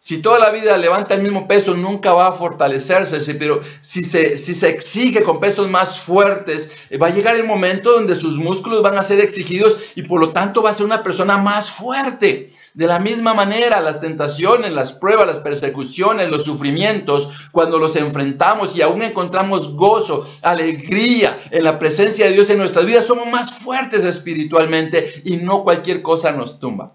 Si 0.00 0.22
toda 0.22 0.38
la 0.38 0.50
vida 0.50 0.78
levanta 0.78 1.14
el 1.14 1.22
mismo 1.22 1.48
peso, 1.48 1.74
nunca 1.74 2.12
va 2.12 2.28
a 2.28 2.32
fortalecerse, 2.32 3.34
pero 3.34 3.60
si 3.80 4.04
se, 4.04 4.36
si 4.36 4.54
se 4.54 4.68
exige 4.68 5.24
con 5.24 5.40
pesos 5.40 5.68
más 5.68 5.98
fuertes, 5.98 6.70
eh, 6.88 6.98
va 6.98 7.08
a 7.08 7.10
llegar 7.12 7.34
el 7.34 7.42
momento 7.42 7.90
donde 7.90 8.14
sus 8.14 8.36
músculos 8.36 8.80
van 8.80 8.96
a 8.96 9.02
ser 9.02 9.18
exigidos 9.18 9.76
y 9.96 10.02
por 10.02 10.20
lo 10.20 10.30
tanto 10.30 10.62
va 10.62 10.70
a 10.70 10.72
ser 10.72 10.86
una 10.86 11.02
persona 11.02 11.36
más 11.36 11.72
fuerte. 11.72 12.52
De 12.74 12.86
la 12.86 13.00
misma 13.00 13.34
manera, 13.34 13.80
las 13.80 14.00
tentaciones, 14.00 14.70
las 14.70 14.92
pruebas, 14.92 15.26
las 15.26 15.40
persecuciones, 15.40 16.30
los 16.30 16.44
sufrimientos, 16.44 17.48
cuando 17.50 17.80
los 17.80 17.96
enfrentamos 17.96 18.76
y 18.76 18.82
aún 18.82 19.02
encontramos 19.02 19.74
gozo, 19.74 20.28
alegría 20.42 21.36
en 21.50 21.64
la 21.64 21.80
presencia 21.80 22.26
de 22.26 22.34
Dios 22.34 22.50
en 22.50 22.58
nuestras 22.58 22.86
vidas, 22.86 23.04
somos 23.04 23.26
más 23.26 23.58
fuertes 23.58 24.04
espiritualmente 24.04 25.22
y 25.24 25.38
no 25.38 25.64
cualquier 25.64 26.02
cosa 26.02 26.30
nos 26.30 26.60
tumba. 26.60 26.92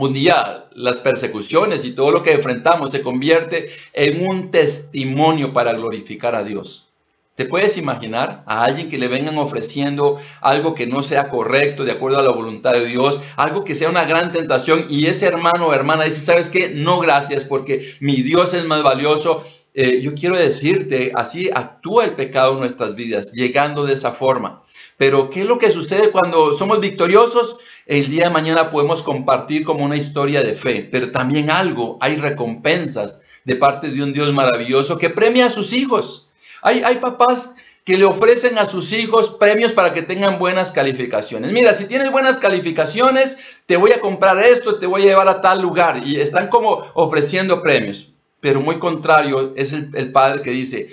Un 0.00 0.12
día 0.12 0.66
las 0.76 0.98
persecuciones 0.98 1.84
y 1.84 1.90
todo 1.90 2.12
lo 2.12 2.22
que 2.22 2.30
enfrentamos 2.30 2.92
se 2.92 3.02
convierte 3.02 3.68
en 3.92 4.24
un 4.30 4.52
testimonio 4.52 5.52
para 5.52 5.72
glorificar 5.72 6.36
a 6.36 6.44
Dios. 6.44 6.86
¿Te 7.34 7.46
puedes 7.46 7.76
imaginar 7.76 8.44
a 8.46 8.62
alguien 8.62 8.88
que 8.88 8.96
le 8.96 9.08
vengan 9.08 9.38
ofreciendo 9.38 10.20
algo 10.40 10.76
que 10.76 10.86
no 10.86 11.02
sea 11.02 11.30
correcto 11.30 11.84
de 11.84 11.90
acuerdo 11.90 12.20
a 12.20 12.22
la 12.22 12.30
voluntad 12.30 12.74
de 12.74 12.86
Dios, 12.86 13.20
algo 13.34 13.64
que 13.64 13.74
sea 13.74 13.88
una 13.88 14.04
gran 14.04 14.30
tentación 14.30 14.86
y 14.88 15.06
ese 15.06 15.26
hermano 15.26 15.66
o 15.66 15.74
hermana 15.74 16.04
dice, 16.04 16.20
¿sabes 16.20 16.48
qué? 16.48 16.68
No 16.68 17.00
gracias 17.00 17.42
porque 17.42 17.84
mi 17.98 18.22
Dios 18.22 18.54
es 18.54 18.64
más 18.66 18.84
valioso. 18.84 19.42
Eh, 19.80 20.00
yo 20.00 20.12
quiero 20.16 20.36
decirte, 20.36 21.12
así 21.14 21.50
actúa 21.54 22.04
el 22.04 22.10
pecado 22.10 22.54
en 22.54 22.58
nuestras 22.58 22.96
vidas, 22.96 23.30
llegando 23.30 23.86
de 23.86 23.94
esa 23.94 24.10
forma. 24.10 24.64
Pero 24.96 25.30
¿qué 25.30 25.42
es 25.42 25.46
lo 25.46 25.58
que 25.58 25.70
sucede 25.70 26.10
cuando 26.10 26.52
somos 26.56 26.80
victoriosos? 26.80 27.58
El 27.86 28.08
día 28.08 28.24
de 28.24 28.30
mañana 28.30 28.72
podemos 28.72 29.04
compartir 29.04 29.64
como 29.64 29.84
una 29.84 29.96
historia 29.96 30.42
de 30.42 30.56
fe, 30.56 30.88
pero 30.90 31.12
también 31.12 31.48
algo, 31.48 31.96
hay 32.00 32.16
recompensas 32.16 33.22
de 33.44 33.54
parte 33.54 33.88
de 33.90 34.02
un 34.02 34.12
Dios 34.12 34.32
maravilloso 34.32 34.98
que 34.98 35.10
premia 35.10 35.46
a 35.46 35.50
sus 35.50 35.72
hijos. 35.72 36.28
Hay, 36.60 36.82
hay 36.82 36.96
papás 36.96 37.54
que 37.84 37.96
le 37.96 38.04
ofrecen 38.04 38.58
a 38.58 38.66
sus 38.66 38.92
hijos 38.92 39.30
premios 39.30 39.70
para 39.70 39.94
que 39.94 40.02
tengan 40.02 40.40
buenas 40.40 40.72
calificaciones. 40.72 41.52
Mira, 41.52 41.72
si 41.72 41.84
tienes 41.84 42.10
buenas 42.10 42.38
calificaciones, 42.38 43.38
te 43.66 43.76
voy 43.76 43.92
a 43.92 44.00
comprar 44.00 44.40
esto, 44.40 44.80
te 44.80 44.88
voy 44.88 45.02
a 45.02 45.04
llevar 45.04 45.28
a 45.28 45.40
tal 45.40 45.62
lugar. 45.62 46.02
Y 46.04 46.16
están 46.16 46.48
como 46.48 46.84
ofreciendo 46.94 47.62
premios. 47.62 48.12
Pero 48.40 48.60
muy 48.60 48.78
contrario 48.78 49.54
es 49.56 49.72
el, 49.72 50.12
padre 50.12 50.42
que 50.42 50.50
dice, 50.50 50.88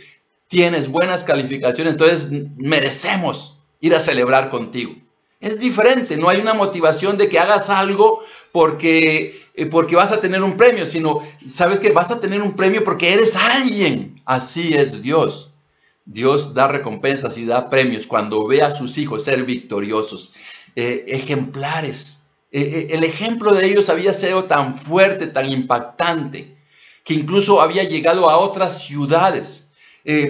tienes 0.48 0.90
buenas 0.90 1.24
calificaciones, 1.24 1.94
entonces 1.94 2.30
merecemos 2.58 3.60
ir 3.80 3.94
a 3.94 4.00
celebrar 4.00 4.50
contigo. 4.50 4.96
Es 5.40 5.60
diferente, 5.60 6.18
no 6.18 6.30
hay 6.30 6.40
una 6.40 6.54
motivación 6.54 7.18
de 7.18 7.30
que 7.30 7.40
hagas 7.40 7.70
algo 7.70 8.24
porque 8.52 9.46
eh, 9.58 9.66
porque 9.66 9.96
vas 9.96 10.12
a 10.12 10.20
tener 10.20 10.44
un 10.44 10.58
premio, 10.58 10.86
sino 10.86 11.22
sabes 11.48 11.80
que 11.80 11.92
vas 11.92 12.12
a 12.12 12.20
tener 12.20 12.42
un 12.42 12.56
premio 12.56 12.84
porque 12.84 13.14
eres 13.14 13.36
alguien. 13.36 14.22
Así 14.26 14.74
es 14.74 15.02
Dios. 15.02 15.54
Dios 16.06 16.54
da 16.54 16.68
recompensas 16.68 17.38
y 17.38 17.46
da 17.46 17.70
premios 17.70 18.06
cuando 18.06 18.46
ve 18.48 18.62
a 18.62 18.76
sus 18.76 18.98
hijos 18.98 19.24
ser 19.24 19.44
victoriosos, 19.44 20.34
eh, 20.76 21.06
ejemplares. 21.08 22.22
Eh, 22.52 22.90
el 22.92 23.04
ejemplo 23.04 23.54
de 23.54 23.66
ellos 23.66 23.90
había 23.90 24.14
sido 24.14 24.44
tan 24.44 24.78
fuerte, 24.78 25.28
tan 25.28 25.50
impactante, 25.50 26.55
que 27.06 27.14
incluso 27.14 27.62
había 27.62 27.86
llegado 27.86 28.30
a 28.30 28.38
otras 28.38 28.84
ciudades. 28.84 29.72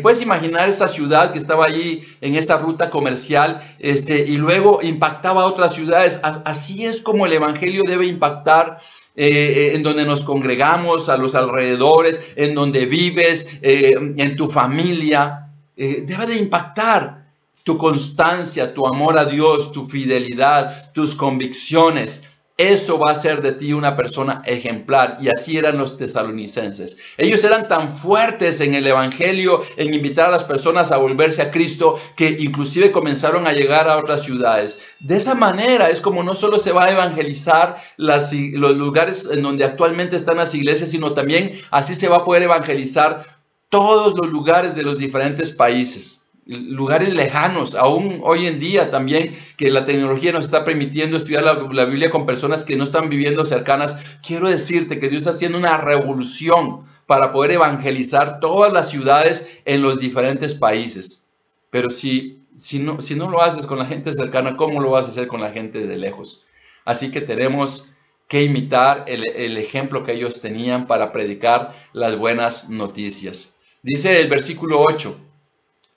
puedes 0.02 0.22
imaginar 0.22 0.70
esa 0.70 0.88
ciudad 0.88 1.32
que 1.32 1.40
estaba 1.40 1.66
allí 1.66 2.04
en 2.22 2.36
esa 2.36 2.58
ruta 2.58 2.90
comercial 2.90 3.60
este, 3.80 4.20
y 4.20 4.38
luego 4.38 4.82
impactaba 4.84 5.42
a 5.42 5.48
otras 5.48 5.74
ciudades. 5.74 6.20
Así 6.24 6.86
es 6.86 7.02
como 7.02 7.26
el 7.26 7.34
Evangelio 7.34 7.82
debe 7.84 8.06
impactar 8.06 8.78
eh, 9.18 9.72
en 9.74 9.82
donde 9.82 10.04
nos 10.04 10.22
congregamos, 10.22 11.08
a 11.08 11.16
los 11.16 11.36
alrededores, 11.36 12.34
en 12.36 12.54
donde 12.54 12.86
vives, 12.86 13.48
eh, 13.62 13.96
en 14.18 14.36
tu 14.36 14.50
familia. 14.50 15.54
Eh, 15.78 16.04
debe 16.06 16.28
de 16.28 16.36
impactar 16.36 17.26
tu 17.64 17.78
constancia, 17.78 18.74
tu 18.74 18.86
amor 18.86 19.18
a 19.18 19.24
Dios, 19.24 19.72
tu 19.72 19.86
fidelidad, 19.86 20.92
tus 20.92 21.16
convicciones. 21.16 22.26
Eso 22.58 22.98
va 22.98 23.12
a 23.12 23.16
ser 23.16 23.42
de 23.42 23.52
ti 23.52 23.74
una 23.74 23.98
persona 23.98 24.42
ejemplar. 24.46 25.18
Y 25.20 25.28
así 25.28 25.58
eran 25.58 25.78
los 25.78 25.98
tesalonicenses. 25.98 26.98
Ellos 27.18 27.44
eran 27.44 27.68
tan 27.68 27.98
fuertes 27.98 28.62
en 28.62 28.76
el 28.76 28.88
Evangelio, 28.88 29.64
en 29.76 29.94
invitar 29.94 30.28
a 30.28 30.32
las 30.32 30.46
personas 30.46 30.94
a 30.94 30.98
volverse 30.98 31.42
a 31.42 31.52
Cristo, 31.52 32.00
que 32.16 32.30
inclusive 32.40 32.94
comenzaron 32.94 33.46
a 33.46 33.52
llegar 33.52 33.90
a 33.90 33.98
otras 33.98 34.24
ciudades. 34.24 34.80
De 35.02 35.18
esa 35.18 35.36
manera 35.36 35.90
es 35.90 36.00
como 36.00 36.24
no 36.24 36.34
solo 36.34 36.58
se 36.58 36.72
va 36.72 36.86
a 36.86 36.92
evangelizar 36.92 37.76
los 37.98 38.32
lugares 38.78 39.28
en 39.30 39.42
donde 39.42 39.66
actualmente 39.66 40.16
están 40.16 40.38
las 40.38 40.56
iglesias, 40.56 40.90
sino 40.90 41.12
también 41.12 41.60
así 41.72 41.94
se 41.94 42.08
va 42.08 42.18
a 42.18 42.26
poder 42.26 42.44
evangelizar 42.44 43.26
todos 43.68 44.14
los 44.16 44.30
lugares 44.30 44.76
de 44.76 44.84
los 44.84 44.98
diferentes 44.98 45.52
países 45.52 46.25
lugares 46.46 47.14
lejanos, 47.14 47.74
aún 47.74 48.22
hoy 48.24 48.46
en 48.46 48.60
día 48.60 48.92
también 48.92 49.36
que 49.58 49.72
la 49.72 49.86
tecnología 49.86 50.32
nos 50.32 50.46
está 50.46 50.64
permitiendo 50.64 51.18
estudiar 51.18 51.44
la, 51.44 51.86
Biblia 51.86 52.12
con 52.12 52.26
personas 52.26 52.64
que 52.64 52.76
no 52.76 52.84
están 52.84 53.10
viviendo 53.10 53.46
cercanas, 53.46 53.98
quiero 54.26 54.48
decirte 54.48 55.00
que 55.00 55.10
Dios 55.10 55.22
está 55.22 55.32
haciendo 55.32 55.58
una 55.58 55.78
revolución 55.78 56.82
para 57.08 57.32
poder 57.32 57.52
evangelizar 57.52 58.40
todas 58.40 58.72
las 58.72 58.90
ciudades 58.90 59.60
en 59.66 59.82
los 59.82 60.00
diferentes 60.00 60.54
países. 60.54 61.28
Pero 61.72 61.90
si, 61.90 62.44
si, 62.56 62.80
no, 62.80 63.02
si 63.02 63.16
no 63.16 63.30
lo 63.30 63.42
haces 63.42 63.66
con 63.66 63.80
la 63.80 63.86
gente 63.86 64.14
cercana, 64.14 64.56
¿cómo 64.56 64.80
lo 64.80 64.92
vas 64.92 65.06
a 65.08 65.10
hacer 65.10 65.28
con 65.28 65.42
la 65.42 65.52
gente 65.52 65.88
de 65.88 65.98
lejos? 65.98 66.44
Así 66.86 67.10
que 67.10 67.22
tenemos 67.22 67.88
que 68.28 68.44
imitar 68.44 69.06
el, 69.08 69.28
el 69.30 69.58
ejemplo 69.58 70.04
que 70.04 70.14
ellos 70.14 70.42
tenían 70.42 70.86
para 70.86 71.12
predicar 71.12 71.74
las 71.92 72.18
buenas 72.18 72.70
noticias. 72.70 73.56
Dice 73.82 74.20
el 74.20 74.30
versículo 74.30 74.82
8, 74.82 75.16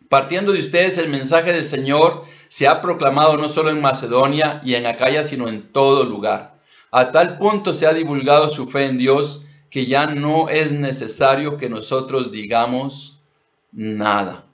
Partiendo 0.09 0.53
de 0.53 0.61
ustedes, 0.61 0.97
el 0.99 1.11
mensaje 1.11 1.53
del 1.53 1.67
Señor 1.67 2.25
se 2.49 2.67
ha 2.67 2.81
proclamado 2.81 3.37
no 3.37 3.49
solo 3.49 3.71
en 3.71 3.81
Macedonia 3.81 4.61
y 4.65 4.75
en 4.75 4.87
Acaya, 4.87 5.23
sino 5.23 5.49
en 5.49 5.71
todo 5.73 6.05
lugar. 6.05 6.59
A 6.91 7.13
tal 7.13 7.37
punto 7.37 7.75
se 7.75 7.87
ha 7.87 7.93
divulgado 7.93 8.49
su 8.49 8.67
fe 8.67 8.87
en 8.87 8.97
Dios 8.97 9.45
que 9.71 9.85
ya 9.85 10.07
no 10.07 10.49
es 10.49 10.73
necesario 10.73 11.59
que 11.59 11.69
nosotros 11.69 12.33
digamos 12.33 13.21
nada. 13.71 14.47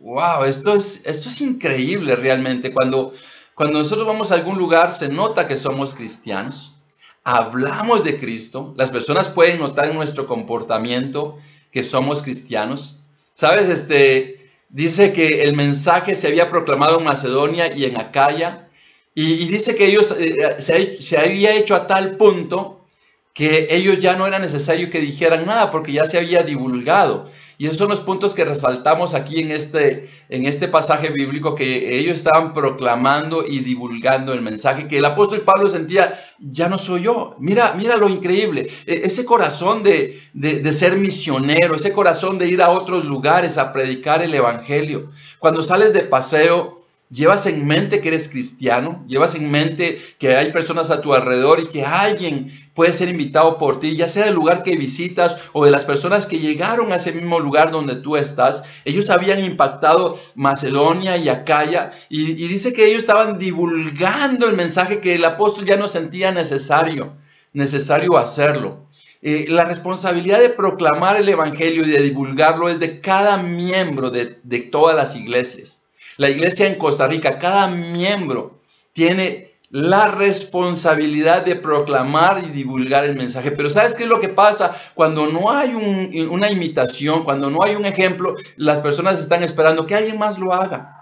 Wow, 0.00 0.44
esto 0.44 0.74
es, 0.74 1.02
esto 1.04 1.28
es 1.28 1.40
increíble 1.42 2.16
realmente. 2.16 2.72
Cuando, 2.72 3.12
cuando 3.54 3.80
nosotros 3.80 4.06
vamos 4.06 4.32
a 4.32 4.36
algún 4.36 4.56
lugar, 4.56 4.94
se 4.94 5.08
nota 5.08 5.46
que 5.46 5.58
somos 5.58 5.94
cristianos. 5.94 6.74
Hablamos 7.22 8.02
de 8.02 8.18
Cristo. 8.18 8.74
Las 8.78 8.90
personas 8.90 9.28
pueden 9.28 9.60
notar 9.60 9.90
en 9.90 9.94
nuestro 9.94 10.26
comportamiento 10.26 11.38
que 11.70 11.84
somos 11.84 12.22
cristianos. 12.22 12.98
Sabes, 13.34 13.68
este, 13.68 14.41
Dice 14.72 15.12
que 15.12 15.44
el 15.44 15.54
mensaje 15.54 16.16
se 16.16 16.28
había 16.28 16.48
proclamado 16.48 16.98
en 16.98 17.04
Macedonia 17.04 17.74
y 17.76 17.84
en 17.84 17.98
Acaya. 17.98 18.70
Y, 19.14 19.46
dice 19.48 19.76
que 19.76 19.84
ellos 19.84 20.10
eh, 20.18 20.34
eh, 20.38 20.62
se, 20.62 21.02
se, 21.02 21.18
había 21.18 21.54
hecho 21.54 21.74
a 21.74 21.86
tal 21.86 22.16
punto 22.16 22.86
que 23.34 23.68
ellos 23.70 23.98
ya 23.98 24.16
no 24.16 24.26
era 24.26 24.38
necesario 24.38 24.88
que 24.88 25.00
dijeran 25.00 25.44
nada 25.44 25.70
porque 25.70 25.92
ya 25.92 26.06
se 26.06 26.16
había 26.16 26.42
divulgado. 26.42 27.30
Y 27.62 27.66
esos 27.66 27.78
son 27.78 27.90
los 27.90 28.00
puntos 28.00 28.34
que 28.34 28.44
resaltamos 28.44 29.14
aquí 29.14 29.38
en 29.38 29.52
este, 29.52 30.10
en 30.28 30.46
este 30.46 30.66
pasaje 30.66 31.10
bíblico, 31.10 31.54
que 31.54 31.96
ellos 31.96 32.14
estaban 32.14 32.52
proclamando 32.52 33.46
y 33.46 33.60
divulgando 33.60 34.32
el 34.32 34.42
mensaje, 34.42 34.88
que 34.88 34.98
el 34.98 35.04
apóstol 35.04 35.42
Pablo 35.42 35.70
sentía, 35.70 36.20
ya 36.40 36.68
no 36.68 36.76
soy 36.76 37.02
yo. 37.02 37.36
Mira, 37.38 37.74
mira 37.78 37.96
lo 37.96 38.08
increíble, 38.08 38.66
e, 38.84 39.02
ese 39.04 39.24
corazón 39.24 39.84
de, 39.84 40.20
de 40.32 40.72
ser 40.72 40.96
misionero, 40.96 41.76
ese 41.76 41.92
corazón 41.92 42.36
de 42.36 42.48
ir 42.48 42.62
a 42.62 42.70
otros 42.70 43.04
lugares 43.04 43.56
a 43.58 43.72
predicar 43.72 44.22
el 44.22 44.34
Evangelio. 44.34 45.12
Cuando 45.38 45.62
sales 45.62 45.92
de 45.92 46.00
paseo, 46.00 46.81
Llevas 47.12 47.44
en 47.44 47.66
mente 47.66 48.00
que 48.00 48.08
eres 48.08 48.30
cristiano, 48.30 49.04
llevas 49.06 49.34
en 49.34 49.50
mente 49.50 50.00
que 50.18 50.34
hay 50.34 50.50
personas 50.50 50.90
a 50.90 51.02
tu 51.02 51.12
alrededor 51.12 51.60
y 51.60 51.66
que 51.66 51.84
alguien 51.84 52.50
puede 52.72 52.94
ser 52.94 53.10
invitado 53.10 53.58
por 53.58 53.80
ti, 53.80 53.96
ya 53.96 54.08
sea 54.08 54.24
del 54.24 54.34
lugar 54.34 54.62
que 54.62 54.76
visitas 54.76 55.36
o 55.52 55.66
de 55.66 55.70
las 55.70 55.84
personas 55.84 56.24
que 56.24 56.38
llegaron 56.38 56.90
a 56.90 56.96
ese 56.96 57.12
mismo 57.12 57.38
lugar 57.38 57.70
donde 57.70 57.96
tú 57.96 58.16
estás. 58.16 58.62
Ellos 58.86 59.10
habían 59.10 59.44
impactado 59.44 60.18
Macedonia 60.36 61.18
y 61.18 61.28
Acaya 61.28 61.92
y, 62.08 62.32
dice 62.32 62.72
que 62.72 62.86
ellos 62.86 63.00
estaban 63.00 63.38
divulgando 63.38 64.48
el 64.48 64.56
mensaje 64.56 65.00
que 65.00 65.16
el 65.16 65.26
apóstol 65.26 65.66
ya 65.66 65.76
no 65.76 65.90
sentía 65.90 66.32
necesario, 66.32 67.12
necesario 67.52 68.16
hacerlo. 68.16 68.86
Eh, 69.20 69.44
la 69.50 69.66
responsabilidad 69.66 70.40
de 70.40 70.48
proclamar 70.48 71.18
el 71.18 71.28
Evangelio 71.28 71.84
y 71.84 71.90
de 71.90 72.00
divulgarlo 72.00 72.70
es 72.70 72.80
de 72.80 73.02
cada 73.02 73.36
miembro 73.36 74.10
de, 74.10 74.38
de 74.44 74.60
todas 74.60 74.96
las 74.96 75.14
iglesias. 75.14 75.81
La 76.18 76.28
iglesia 76.28 76.66
en 76.66 76.74
Costa 76.74 77.06
Rica, 77.06 77.38
cada 77.38 77.68
miembro 77.68 78.60
tiene 78.92 79.52
la 79.72 80.06
responsabilidad 80.06 81.46
de 81.46 81.56
proclamar 81.56 82.42
y 82.44 82.50
divulgar 82.50 83.04
el 83.04 83.16
mensaje. 83.16 83.50
Pero 83.52 83.70
¿sabes 83.70 83.94
qué 83.94 84.02
es 84.02 84.08
lo 84.08 84.20
que 84.20 84.28
pasa? 84.28 84.76
Cuando 84.94 85.26
no 85.26 85.50
hay 85.50 85.74
una 85.74 86.50
imitación, 86.50 87.24
cuando 87.24 87.50
no 87.50 87.62
hay 87.62 87.74
un 87.74 87.86
ejemplo, 87.86 88.36
las 88.56 88.80
personas 88.80 89.18
están 89.18 89.42
esperando 89.42 89.86
que 89.86 89.94
alguien 89.94 90.18
más 90.18 90.38
lo 90.38 90.52
haga. 90.52 90.98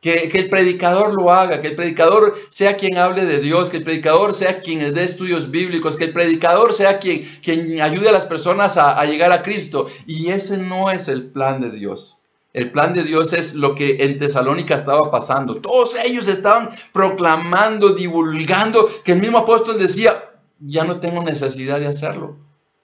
Que, 0.00 0.30
el 0.34 0.50
predicador 0.50 1.14
lo 1.14 1.32
haga, 1.32 1.62
que 1.62 1.68
el 1.68 1.76
predicador 1.76 2.34
sea 2.50 2.76
quien 2.76 2.98
hable 2.98 3.24
de 3.24 3.40
Dios, 3.40 3.70
que 3.70 3.78
el 3.78 3.84
predicador 3.84 4.34
sea 4.34 4.60
quien 4.60 4.92
dé 4.92 5.04
estudios 5.04 5.50
bíblicos, 5.50 5.96
que 5.96 6.04
el 6.04 6.12
predicador 6.12 6.74
sea 6.74 6.98
quien, 6.98 7.26
quien 7.42 7.80
ayude 7.80 8.10
a 8.10 8.12
las 8.12 8.26
personas 8.26 8.76
a 8.76 9.02
llegar 9.04 9.32
a 9.32 9.42
Cristo. 9.42 9.86
Y 10.06 10.30
ese 10.30 10.56
no 10.58 10.90
es 10.90 11.08
el 11.08 11.30
plan 11.30 11.60
de 11.60 11.70
Dios. 11.70 12.23
El 12.54 12.70
plan 12.70 12.94
de 12.94 13.02
Dios 13.02 13.32
es 13.32 13.56
lo 13.56 13.74
que 13.74 14.04
en 14.04 14.16
Tesalónica 14.16 14.76
estaba 14.76 15.10
pasando. 15.10 15.56
Todos 15.56 15.96
ellos 15.96 16.28
estaban 16.28 16.70
proclamando, 16.92 17.94
divulgando, 17.94 18.88
que 19.04 19.12
el 19.12 19.20
mismo 19.20 19.38
apóstol 19.38 19.76
decía, 19.76 20.30
ya 20.60 20.84
no 20.84 21.00
tengo 21.00 21.24
necesidad 21.24 21.80
de 21.80 21.88
hacerlo. 21.88 22.36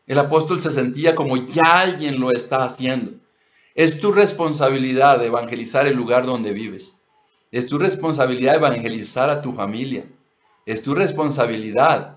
El 0.08 0.18
apóstol 0.18 0.60
se 0.60 0.72
sentía 0.72 1.14
como 1.14 1.36
ya 1.36 1.80
alguien 1.82 2.18
lo 2.18 2.32
está 2.32 2.64
haciendo. 2.64 3.12
Es 3.76 4.00
tu 4.00 4.10
responsabilidad 4.10 5.24
evangelizar 5.24 5.86
el 5.86 5.96
lugar 5.96 6.26
donde 6.26 6.52
vives. 6.52 7.00
Es 7.52 7.68
tu 7.68 7.78
responsabilidad 7.78 8.56
evangelizar 8.56 9.30
a 9.30 9.40
tu 9.40 9.52
familia. 9.52 10.04
Es 10.66 10.82
tu 10.82 10.96
responsabilidad 10.96 12.16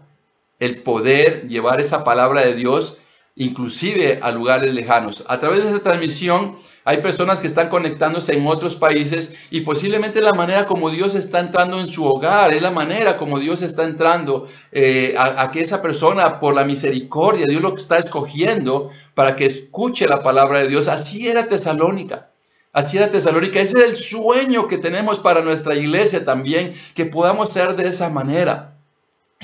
el 0.60 0.82
poder 0.82 1.48
llevar 1.48 1.82
esa 1.82 2.04
palabra 2.04 2.42
de 2.42 2.56
Dios 2.56 2.98
inclusive 3.36 4.19
a 4.22 4.32
lugares 4.32 4.74
lejanos. 4.74 5.24
A 5.28 5.39
través 5.39 5.63
de 5.63 5.69
esa 5.69 5.82
transmisión 5.82 6.56
hay 6.86 6.98
personas 6.98 7.39
que 7.39 7.48
están 7.48 7.69
conectándose 7.69 8.34
en 8.34 8.46
otros 8.46 8.76
países 8.76 9.36
y 9.50 9.62
posiblemente 9.62 10.22
la 10.22 10.34
manera 10.34 10.65
como 10.65 10.89
Dios 10.89 11.15
está 11.15 11.39
entrando 11.39 11.80
en 11.80 11.88
su 11.88 12.06
hogar, 12.06 12.54
es 12.54 12.62
la 12.62 12.72
manera 12.72 13.17
como 13.17 13.39
Dios 13.39 13.62
está 13.62 13.84
entrando 13.86 14.48
eh, 14.72 15.15
a, 15.17 15.50
que 15.52 15.62
esa 15.62 15.82
persona, 15.82 16.39
por 16.39 16.54
la 16.54 16.65
misericordia, 16.65 17.46
Dios 17.48 17.62
lo 17.62 17.76
está 17.76 17.98
escogiendo 17.98 18.89
para 19.15 19.36
que 19.36 19.46
escuche 19.46 20.08
la 20.08 20.22
palabra 20.22 20.60
de 20.60 20.67
Dios. 20.67 20.88
Así 20.88 21.28
era 21.28 21.48
Tesalónica. 21.48 22.30
Así 22.74 22.98
era 22.98 23.10
Tesalónica. 23.10 23.62
Ese 23.62 23.78
es 23.80 23.86
el 23.86 23.96
sueño 23.96 24.67
que 24.67 24.78
tenemos 24.78 25.19
para 25.19 25.41
nuestra 25.41 25.76
iglesia 25.76 26.26
también, 26.26 26.74
que 26.96 27.06
podamos 27.06 27.50
ser 27.50 27.76
de 27.76 27.88
esa 27.88 28.10
manera. 28.10 28.73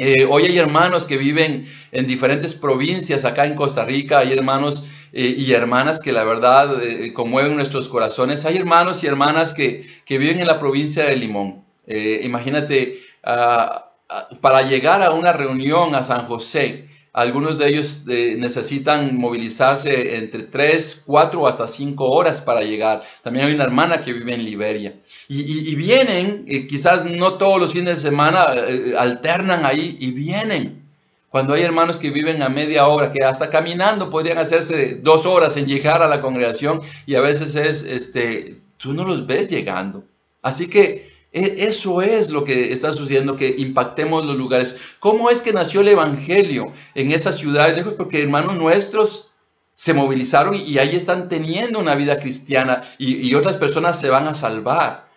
Eh, 0.01 0.25
hoy 0.29 0.45
hay 0.45 0.57
hermanos 0.57 1.05
que 1.05 1.17
viven 1.17 1.67
en 1.91 2.07
diferentes 2.07 2.53
provincias 2.55 3.25
acá 3.25 3.45
en 3.45 3.55
Costa 3.55 3.83
Rica, 3.83 4.19
hay 4.19 4.31
hermanos 4.31 4.85
eh, 5.11 5.35
y 5.37 5.51
hermanas 5.51 5.99
que 5.99 6.13
la 6.13 6.23
verdad 6.23 6.81
eh, 6.81 7.11
conmueven 7.11 7.57
nuestros 7.57 7.89
corazones, 7.89 8.45
hay 8.45 8.55
hermanos 8.55 9.03
y 9.03 9.07
hermanas 9.07 9.53
que, 9.53 9.85
viven 10.07 10.39
en 10.39 10.47
la 10.47 10.57
provincia 10.57 11.03
de 11.03 11.17
Limón. 11.17 11.65
imagínate, 11.85 13.01
ah, 13.23 13.91
ah, 14.07 14.29
para 14.39 14.61
llegar 14.61 15.01
a 15.01 15.11
una 15.11 15.33
reunión 15.33 15.93
a 15.95 16.01
San 16.01 16.25
José, 16.27 16.87
algunos 17.11 17.57
de 17.57 17.67
ellos 17.67 18.03
eh, 18.07 18.35
necesitan 18.37 19.15
movilizarse 19.17 20.17
entre 20.17 20.43
3, 20.43 21.03
4 21.05 21.41
o 21.41 21.47
hasta 21.47 21.67
5 21.67 22.05
horas 22.09 22.41
para 22.41 22.61
llegar. 22.61 23.01
También 23.23 23.47
hay 23.47 23.55
una 23.55 23.63
hermana 23.63 24.01
que 24.01 24.13
vive 24.13 24.33
en 24.33 24.45
Liberia. 24.45 24.93
Y, 25.27 25.75
vienen, 25.75 26.45
quizás 26.67 27.05
no 27.05 27.33
todos 27.35 27.59
los 27.59 27.73
fines 27.73 27.95
de 27.95 28.09
semana, 28.09 28.47
eh, 28.55 28.93
alternan 28.97 29.65
ahí 29.65 29.97
y 29.99 30.11
vienen 30.11 30.83
Cuando 31.29 31.53
hay 31.53 31.61
hermanos 31.61 31.99
que 31.99 32.09
viven 32.09 32.41
a 32.41 32.49
media 32.49 32.87
hora, 32.87 33.11
que 33.11 33.23
hasta 33.23 33.49
caminando 33.49 34.09
podrían 34.09 34.39
hacerse 34.39 34.95
dos 34.95 35.25
horas 35.25 35.57
en 35.57 35.67
llegar 35.67 36.01
a 36.01 36.07
la 36.07 36.21
congregación 36.21 36.81
y 37.05 37.15
a 37.15 37.21
veces 37.21 37.55
es, 37.55 37.83
este, 37.83 38.57
tú 38.77 38.93
no 38.93 39.03
los 39.03 39.27
ves 39.27 39.47
llegando. 39.47 40.03
Así 40.41 40.67
que 40.67 41.08
eso 41.31 42.01
es 42.01 42.29
lo 42.29 42.43
que 42.43 42.73
está 42.73 42.93
sucediendo, 42.93 43.35
que 43.35 43.55
impactemos 43.57 44.25
los 44.25 44.37
lugares. 44.37 44.77
¿Cómo 44.99 45.29
es 45.29 45.41
que 45.41 45.53
nació 45.53 45.81
el 45.81 45.89
Evangelio 45.89 46.73
en 46.95 47.11
esa 47.11 47.33
ciudad? 47.33 47.75
Porque 47.97 48.23
hermanos 48.23 48.55
nuestros 48.55 49.29
se 49.71 49.93
movilizaron 49.93 50.55
y 50.55 50.77
ahí 50.77 50.95
están 50.95 51.29
teniendo 51.29 51.79
una 51.79 51.95
vida 51.95 52.19
cristiana 52.19 52.83
y 52.97 53.33
otras 53.35 53.57
personas 53.57 53.99
se 53.99 54.09
van 54.09 54.27
a 54.27 54.35
salvar 54.35 55.08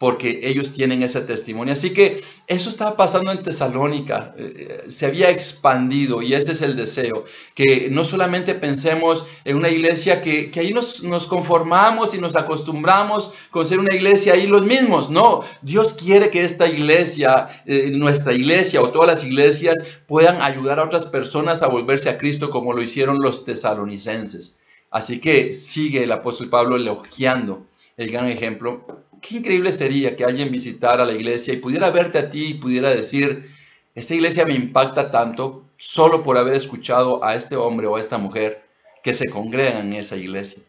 porque 0.00 0.40
ellos 0.44 0.72
tienen 0.72 1.02
ese 1.02 1.20
testimonio. 1.20 1.74
Así 1.74 1.92
que 1.92 2.22
eso 2.46 2.70
estaba 2.70 2.96
pasando 2.96 3.32
en 3.32 3.42
Tesalónica, 3.42 4.34
eh, 4.38 4.86
se 4.88 5.04
había 5.04 5.28
expandido 5.28 6.22
y 6.22 6.32
ese 6.32 6.52
es 6.52 6.62
el 6.62 6.74
deseo, 6.74 7.26
que 7.54 7.90
no 7.90 8.06
solamente 8.06 8.54
pensemos 8.54 9.26
en 9.44 9.58
una 9.58 9.68
iglesia 9.68 10.22
que, 10.22 10.50
ahí 10.56 10.72
nos, 10.72 11.26
conformamos 11.26 12.14
y 12.14 12.18
nos 12.18 12.34
acostumbramos 12.34 13.34
con 13.50 13.66
ser 13.66 13.78
una 13.78 13.94
iglesia 13.94 14.32
ahí 14.32 14.46
los 14.46 14.64
mismos, 14.64 15.10
no, 15.10 15.44
Dios 15.60 15.92
quiere 15.92 16.30
que 16.30 16.44
esta 16.44 16.66
iglesia, 16.66 17.62
eh, 17.66 17.90
nuestra 17.92 18.32
iglesia 18.32 18.80
o 18.80 18.88
todas 18.88 19.06
las 19.06 19.22
iglesias 19.22 19.74
puedan 20.06 20.40
ayudar 20.40 20.78
a 20.78 20.84
otras 20.84 21.04
personas 21.08 21.60
a 21.60 21.66
volverse 21.66 22.08
a 22.08 22.16
Cristo 22.16 22.48
como 22.48 22.72
lo 22.72 22.82
hicieron 22.82 23.18
los 23.20 23.44
tesalonicenses. 23.44 24.58
Así 24.90 25.20
que 25.20 25.52
sigue 25.52 26.04
el 26.04 26.12
apóstol 26.12 26.48
Pablo 26.48 26.76
elogiando 26.76 27.66
el 27.98 28.10
gran 28.10 28.28
ejemplo 28.28 29.09
qué 29.20 29.38
increíble 29.38 29.72
sería 29.72 30.16
que 30.16 30.24
alguien 30.24 30.50
visitara 30.50 31.04
la 31.04 31.12
iglesia 31.12 31.54
y 31.54 31.58
pudiera 31.58 31.90
verte 31.90 32.18
a 32.18 32.30
ti 32.30 32.46
y 32.46 32.54
pudiera 32.54 32.90
decir, 32.90 33.50
esta 33.94 34.14
iglesia 34.14 34.46
me 34.46 34.54
impacta 34.54 35.10
tanto 35.10 35.64
solo 35.76 36.22
por 36.22 36.38
haber 36.38 36.54
escuchado 36.54 37.24
a 37.24 37.34
este 37.34 37.56
hombre 37.56 37.86
o 37.86 37.96
a 37.96 38.00
esta 38.00 38.18
mujer 38.18 38.62
que 39.02 39.14
se 39.14 39.28
congregan 39.28 39.88
en 39.88 39.92
esa 39.94 40.16
iglesia. 40.16 40.62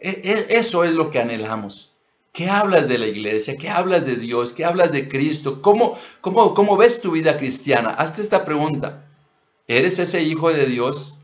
E, 0.00 0.10
e, 0.24 0.58
eso 0.58 0.84
es 0.84 0.92
lo 0.92 1.10
que 1.10 1.20
anhelamos. 1.20 1.92
¿Qué 2.32 2.48
hablas 2.48 2.88
de 2.88 2.98
la 2.98 3.06
iglesia? 3.06 3.56
¿Qué 3.56 3.68
hablas 3.68 4.04
de 4.04 4.16
Dios? 4.16 4.52
¿Qué 4.52 4.64
hablas 4.64 4.90
de 4.90 5.08
Cristo? 5.08 5.62
¿Cómo, 5.62 5.96
cómo, 6.20 6.52
cómo 6.54 6.76
ves 6.76 7.00
tu 7.00 7.12
vida 7.12 7.38
cristiana? 7.38 7.90
Hazte 7.90 8.22
esta 8.22 8.44
pregunta. 8.44 9.06
¿Eres 9.68 9.98
ese 9.98 10.22
hijo 10.22 10.52
de 10.52 10.66
Dios 10.66 11.20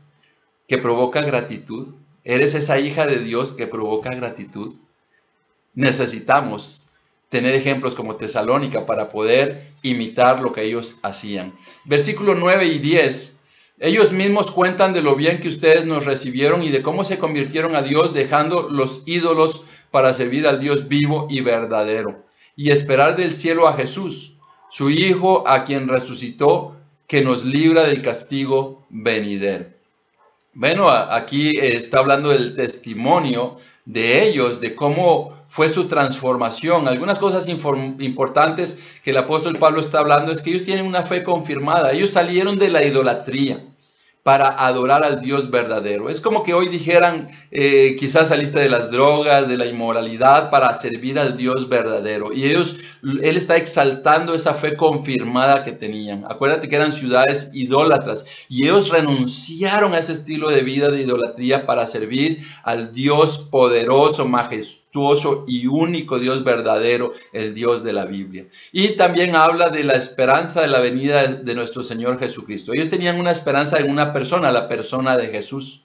que 0.67 0.77
provoca 0.77 1.21
gratitud? 1.21 1.95
¿Eres 2.23 2.55
esa 2.55 2.79
hija 2.79 3.07
de 3.07 3.17
Dios 3.17 3.51
que 3.51 3.67
provoca 3.67 4.11
gratitud? 4.11 4.75
Necesitamos 5.73 6.83
tener 7.29 7.55
ejemplos 7.55 7.95
como 7.95 8.17
Tesalónica 8.17 8.85
para 8.85 9.09
poder 9.09 9.71
imitar 9.83 10.41
lo 10.41 10.51
que 10.51 10.63
ellos 10.63 10.95
hacían. 11.01 11.53
Versículo 11.85 12.35
9 12.35 12.65
y 12.65 12.79
10. 12.79 13.37
Ellos 13.79 14.11
mismos 14.11 14.51
cuentan 14.51 14.93
de 14.93 15.01
lo 15.01 15.15
bien 15.15 15.39
que 15.39 15.47
ustedes 15.47 15.85
nos 15.85 16.05
recibieron 16.05 16.61
y 16.61 16.69
de 16.69 16.81
cómo 16.81 17.03
se 17.03 17.17
convirtieron 17.17 17.75
a 17.75 17.81
Dios 17.81 18.13
dejando 18.13 18.69
los 18.69 19.03
ídolos 19.05 19.63
para 19.91 20.13
servir 20.13 20.45
al 20.45 20.59
Dios 20.59 20.87
vivo 20.87 21.27
y 21.29 21.41
verdadero 21.41 22.23
y 22.55 22.71
esperar 22.71 23.15
del 23.15 23.33
cielo 23.33 23.67
a 23.67 23.73
Jesús, 23.73 24.33
su 24.69 24.89
Hijo 24.89 25.47
a 25.47 25.63
quien 25.63 25.87
resucitó, 25.87 26.75
que 27.07 27.23
nos 27.23 27.43
libra 27.43 27.83
del 27.83 28.01
castigo 28.01 28.85
venidero. 28.89 29.65
Bueno, 30.53 30.89
aquí 30.89 31.57
está 31.57 31.99
hablando 31.99 32.29
del 32.29 32.55
testimonio 32.55 33.57
de 33.85 34.23
ellos, 34.27 34.61
de 34.61 34.75
cómo 34.75 35.40
fue 35.51 35.69
su 35.69 35.89
transformación. 35.89 36.87
Algunas 36.87 37.19
cosas 37.19 37.49
importantes 37.49 38.79
que 39.03 39.09
el 39.09 39.17
apóstol 39.17 39.57
Pablo 39.57 39.81
está 39.81 39.99
hablando 39.99 40.31
es 40.31 40.41
que 40.41 40.49
ellos 40.49 40.63
tienen 40.63 40.85
una 40.85 41.03
fe 41.03 41.25
confirmada. 41.25 41.91
Ellos 41.91 42.11
salieron 42.11 42.57
de 42.57 42.69
la 42.69 42.85
idolatría 42.85 43.59
para 44.23 44.47
adorar 44.47 45.03
al 45.03 45.19
Dios 45.21 45.51
verdadero. 45.51 46.09
Es 46.09 46.21
como 46.21 46.43
que 46.43 46.53
hoy 46.53 46.69
dijeran, 46.69 47.27
eh, 47.51 47.97
quizás 47.99 48.29
saliste 48.29 48.59
de 48.59 48.69
las 48.69 48.91
drogas, 48.91 49.49
de 49.49 49.57
la 49.57 49.65
inmoralidad, 49.65 50.49
para 50.51 50.73
servir 50.75 51.19
al 51.19 51.35
Dios 51.35 51.67
verdadero. 51.67 52.31
Y 52.31 52.45
ellos, 52.45 52.77
Él 53.03 53.35
está 53.35 53.57
exaltando 53.57 54.33
esa 54.33 54.53
fe 54.53 54.77
confirmada 54.77 55.65
que 55.65 55.73
tenían. 55.73 56.23
Acuérdate 56.29 56.69
que 56.69 56.77
eran 56.77 56.93
ciudades 56.93 57.49
idólatras 57.51 58.25
y 58.47 58.63
ellos 58.63 58.87
renunciaron 58.87 59.95
a 59.95 59.99
ese 59.99 60.13
estilo 60.13 60.49
de 60.49 60.61
vida 60.61 60.89
de 60.89 61.01
idolatría 61.01 61.65
para 61.65 61.85
servir 61.87 62.47
al 62.63 62.93
Dios 62.93 63.37
poderoso, 63.37 64.25
majestuoso 64.25 64.81
y 65.47 65.67
único 65.67 66.19
Dios 66.19 66.43
verdadero, 66.43 67.13
el 67.31 67.53
Dios 67.53 67.83
de 67.83 67.93
la 67.93 68.05
Biblia. 68.05 68.47
Y 68.71 68.89
también 68.97 69.35
habla 69.35 69.69
de 69.69 69.83
la 69.83 69.93
esperanza 69.93 70.61
de 70.61 70.67
la 70.67 70.79
venida 70.79 71.27
de 71.27 71.55
nuestro 71.55 71.83
Señor 71.83 72.19
Jesucristo. 72.19 72.73
Ellos 72.73 72.89
tenían 72.89 73.19
una 73.19 73.31
esperanza 73.31 73.79
en 73.79 73.89
una 73.89 74.11
persona, 74.11 74.51
la 74.51 74.67
persona 74.67 75.15
de 75.15 75.27
Jesús. 75.27 75.83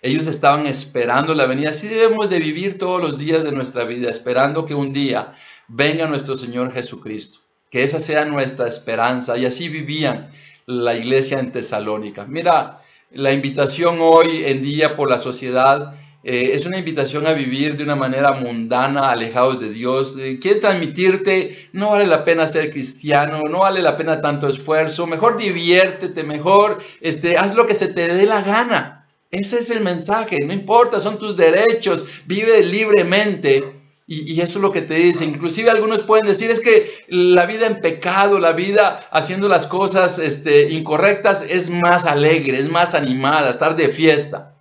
Ellos 0.00 0.26
estaban 0.26 0.66
esperando 0.66 1.34
la 1.34 1.46
venida. 1.46 1.70
Así 1.70 1.88
debemos 1.88 2.30
de 2.30 2.38
vivir 2.38 2.78
todos 2.78 3.00
los 3.02 3.18
días 3.18 3.42
de 3.42 3.50
nuestra 3.50 3.84
vida, 3.84 4.10
esperando 4.10 4.64
que 4.64 4.74
un 4.74 4.92
día 4.92 5.34
venga 5.66 6.06
nuestro 6.06 6.38
Señor 6.38 6.72
Jesucristo. 6.72 7.40
Que 7.70 7.82
esa 7.82 7.98
sea 7.98 8.24
nuestra 8.26 8.68
esperanza. 8.68 9.36
Y 9.36 9.46
así 9.46 9.68
vivían 9.68 10.28
la 10.66 10.94
iglesia 10.94 11.40
en 11.40 11.50
Tesalónica. 11.50 12.24
Mira, 12.26 12.80
la 13.10 13.32
invitación 13.32 13.98
hoy 14.00 14.44
en 14.44 14.62
día 14.62 14.96
por 14.96 15.10
la 15.10 15.18
sociedad 15.18 15.94
eh, 16.28 16.56
es 16.56 16.66
una 16.66 16.76
invitación 16.76 17.24
a 17.28 17.34
vivir 17.34 17.76
de 17.76 17.84
una 17.84 17.94
manera 17.94 18.32
mundana, 18.32 19.12
alejados 19.12 19.60
de 19.60 19.70
Dios. 19.70 20.16
Eh, 20.18 20.40
quiere 20.40 20.58
transmitirte, 20.58 21.68
no 21.72 21.90
vale 21.90 22.04
la 22.04 22.24
pena 22.24 22.48
ser 22.48 22.72
cristiano, 22.72 23.42
no 23.48 23.60
vale 23.60 23.80
la 23.80 23.96
pena 23.96 24.20
tanto 24.20 24.48
esfuerzo, 24.48 25.06
mejor 25.06 25.38
diviértete, 25.38 26.24
mejor 26.24 26.82
este, 27.00 27.38
haz 27.38 27.54
lo 27.54 27.68
que 27.68 27.76
se 27.76 27.86
te 27.86 28.12
dé 28.12 28.26
la 28.26 28.42
gana. 28.42 29.06
Ese 29.30 29.60
es 29.60 29.70
el 29.70 29.84
mensaje, 29.84 30.40
no 30.40 30.52
importa, 30.52 30.98
son 30.98 31.16
tus 31.16 31.36
derechos, 31.36 32.04
vive 32.26 32.60
libremente. 32.64 33.62
Y, 34.08 34.32
y, 34.32 34.40
eso 34.40 34.58
es 34.58 34.62
lo 34.62 34.72
que 34.72 34.82
te 34.82 34.94
dice. 34.94 35.24
Inclusive 35.24 35.70
algunos 35.70 36.02
pueden 36.02 36.26
decir 36.26 36.50
es 36.50 36.58
que 36.58 37.04
la 37.06 37.46
vida 37.46 37.68
en 37.68 37.80
pecado, 37.80 38.40
la 38.40 38.50
vida 38.50 39.06
haciendo 39.12 39.48
las 39.48 39.68
cosas 39.68 40.18
este, 40.18 40.70
incorrectas 40.70 41.44
es 41.48 41.70
más 41.70 42.04
alegre, 42.04 42.58
es 42.58 42.68
más 42.68 42.94
animada, 42.94 43.50
estar 43.50 43.76
de 43.76 43.88
fiesta. 43.90 44.55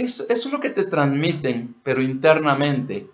Eso, 0.00 0.24
es 0.30 0.46
lo 0.46 0.60
que 0.60 0.70
te 0.70 0.84
transmiten, 0.84 1.76
pero 1.82 2.00
internamente 2.00 3.06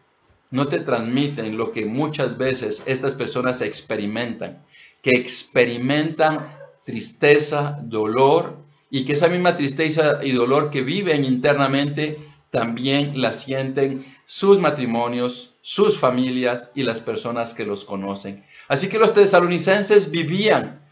no 0.53 0.68
te 0.68 0.79
transmiten 0.79 1.57
lo 1.59 1.72
que 1.72 1.85
muchas 1.85 2.38
veces 2.38 2.85
estas 2.87 3.14
personas 3.14 3.61
experimentan, 3.61 4.62
que 5.03 5.11
experimentan 5.11 6.46
tristeza, 6.85 7.81
dolor, 7.83 8.59
y 8.88 9.05
que 9.05 9.14
esa 9.14 9.27
misma 9.27 9.57
tristeza 9.57 10.20
y 10.22 10.31
dolor 10.31 10.70
que 10.70 10.83
viven 10.83 11.25
internamente 11.25 12.20
también 12.51 13.20
la 13.20 13.33
sienten 13.33 14.07
sus 14.25 14.61
matrimonios, 14.61 15.55
sus 15.62 15.99
familias 15.99 16.70
y 16.77 16.85
las 16.85 17.01
personas 17.01 17.53
que 17.53 17.66
los 17.66 17.85
conocen. 17.85 18.44
Así 18.68 18.88
que 18.88 19.01
los 19.01 19.12
tesalonicenses 19.12 20.12
vivían 20.12 20.83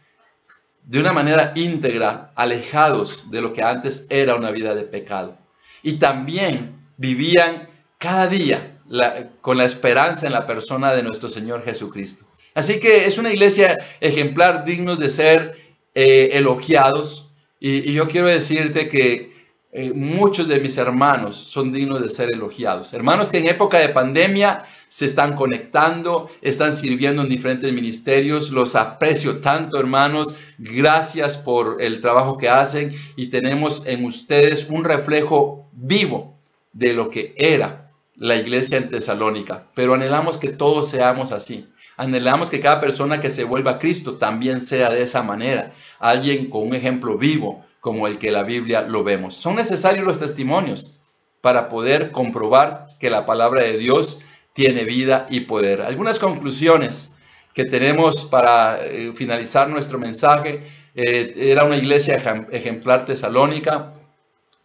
de 0.83 0.99
una 0.99 1.13
manera 1.13 1.53
íntegra, 1.55 2.33
alejados 2.35 3.31
de 3.31 3.41
lo 3.41 3.53
que 3.53 3.63
antes 3.63 4.09
era 4.11 4.35
una 4.35 4.51
vida 4.51 4.75
de 4.75 4.83
pecado 4.83 5.44
y 5.85 5.99
también 5.99 6.75
vivían 6.97 7.69
cada 7.99 8.27
día 8.27 8.81
con 9.41 9.59
la 9.59 9.65
esperanza 9.65 10.27
en 10.27 10.33
la 10.33 10.47
persona 10.47 10.95
de 10.95 11.03
nuestro 11.03 11.29
Señor 11.29 11.65
Jesucristo. 11.65 12.25
Así 12.55 12.81
que 12.81 13.07
es 13.07 13.19
una 13.19 13.33
iglesia 13.33 13.79
ejemplar, 14.01 14.65
dignos 14.65 14.99
de 14.99 15.11
ser 15.11 15.57
eh, 15.95 16.31
elogiados. 16.33 17.31
Y, 17.61 17.93
yo 17.93 18.09
quiero 18.09 18.29
decirte 18.29 18.89
que 18.89 19.34
eh, 19.77 19.93
muchos 19.93 20.47
de 20.47 20.61
mis 20.61 20.79
hermanos 20.79 21.35
son 21.35 21.73
dignos 21.73 22.01
de 22.01 22.09
ser 22.09 22.33
elogiados. 22.33 22.95
Hermanos 22.95 23.33
que 23.33 23.39
en 23.39 23.49
época 23.49 23.81
de 23.81 23.89
pandemia 23.89 24.63
se 24.89 25.05
están 25.05 25.35
conectando, 25.35 26.31
están 26.43 26.73
sirviendo 26.73 27.23
en 27.23 27.29
diferentes 27.29 27.73
ministerios. 27.73 28.53
Los 28.53 28.77
aprecio 28.77 29.41
tanto, 29.41 29.81
hermanos. 29.81 30.37
Gracias 30.59 31.37
por 31.37 31.83
el 31.83 32.01
trabajo 32.01 32.39
que 32.39 32.49
hacen 32.49 32.93
y 33.17 33.31
tenemos 33.31 33.85
en 33.85 34.05
ustedes 34.05 34.71
un 34.71 34.85
reflejo 34.85 35.69
vivo 35.73 36.37
de 36.73 36.93
lo 36.93 37.11
que 37.11 37.35
era 37.37 37.91
la 38.15 38.37
iglesia 38.37 38.79
en 38.79 38.91
Tesalónica. 38.91 39.65
Pero 39.75 39.95
anhelamos 39.95 40.39
que 40.39 40.51
todos 40.51 40.89
seamos 40.89 41.33
así. 41.33 41.69
Anhelamos 41.97 42.49
que 42.49 42.61
cada 42.61 42.79
persona 42.79 43.21
que 43.21 43.31
se 43.31 43.43
vuelva 43.43 43.73
a 43.73 43.79
Cristo 43.81 44.19
también 44.19 44.61
sea 44.61 44.91
de 44.91 45.03
esa 45.03 45.25
manera. 45.25 45.73
Alguien 45.99 46.49
con 46.49 46.69
un 46.69 46.77
ejemplo 46.77 47.19
vivo 47.19 47.65
como 47.85 48.07
el 48.07 48.17
que 48.19 48.33
la 48.33 48.45
Biblia 48.45 48.81
lo 48.81 49.05
vemos. 49.05 49.35
Son 49.35 49.57
necesarios 49.57 50.07
los 50.07 50.19
testimonios 50.19 50.95
para 51.43 51.69
poder 51.69 52.13
comprobar 52.13 52.87
que 52.99 53.11
la 53.11 53.27
palabra 53.27 53.63
de 53.63 53.77
Dios 53.77 54.21
tiene 54.55 54.85
vida 54.85 55.27
y 55.29 55.41
poder. 55.41 55.83
Algunas 55.83 56.19
conclusiones 56.19 57.13
que 57.53 57.67
tenemos 57.67 58.25
para 58.25 58.79
eh, 58.81 59.13
finalizar 59.15 59.69
nuestro 59.69 59.99
mensaje. 59.99 60.63
Eh, 60.95 61.35
era 61.37 61.65
una 61.65 61.77
iglesia 61.77 62.17
ejemplar 62.51 63.05
tesalónica. 63.05 63.93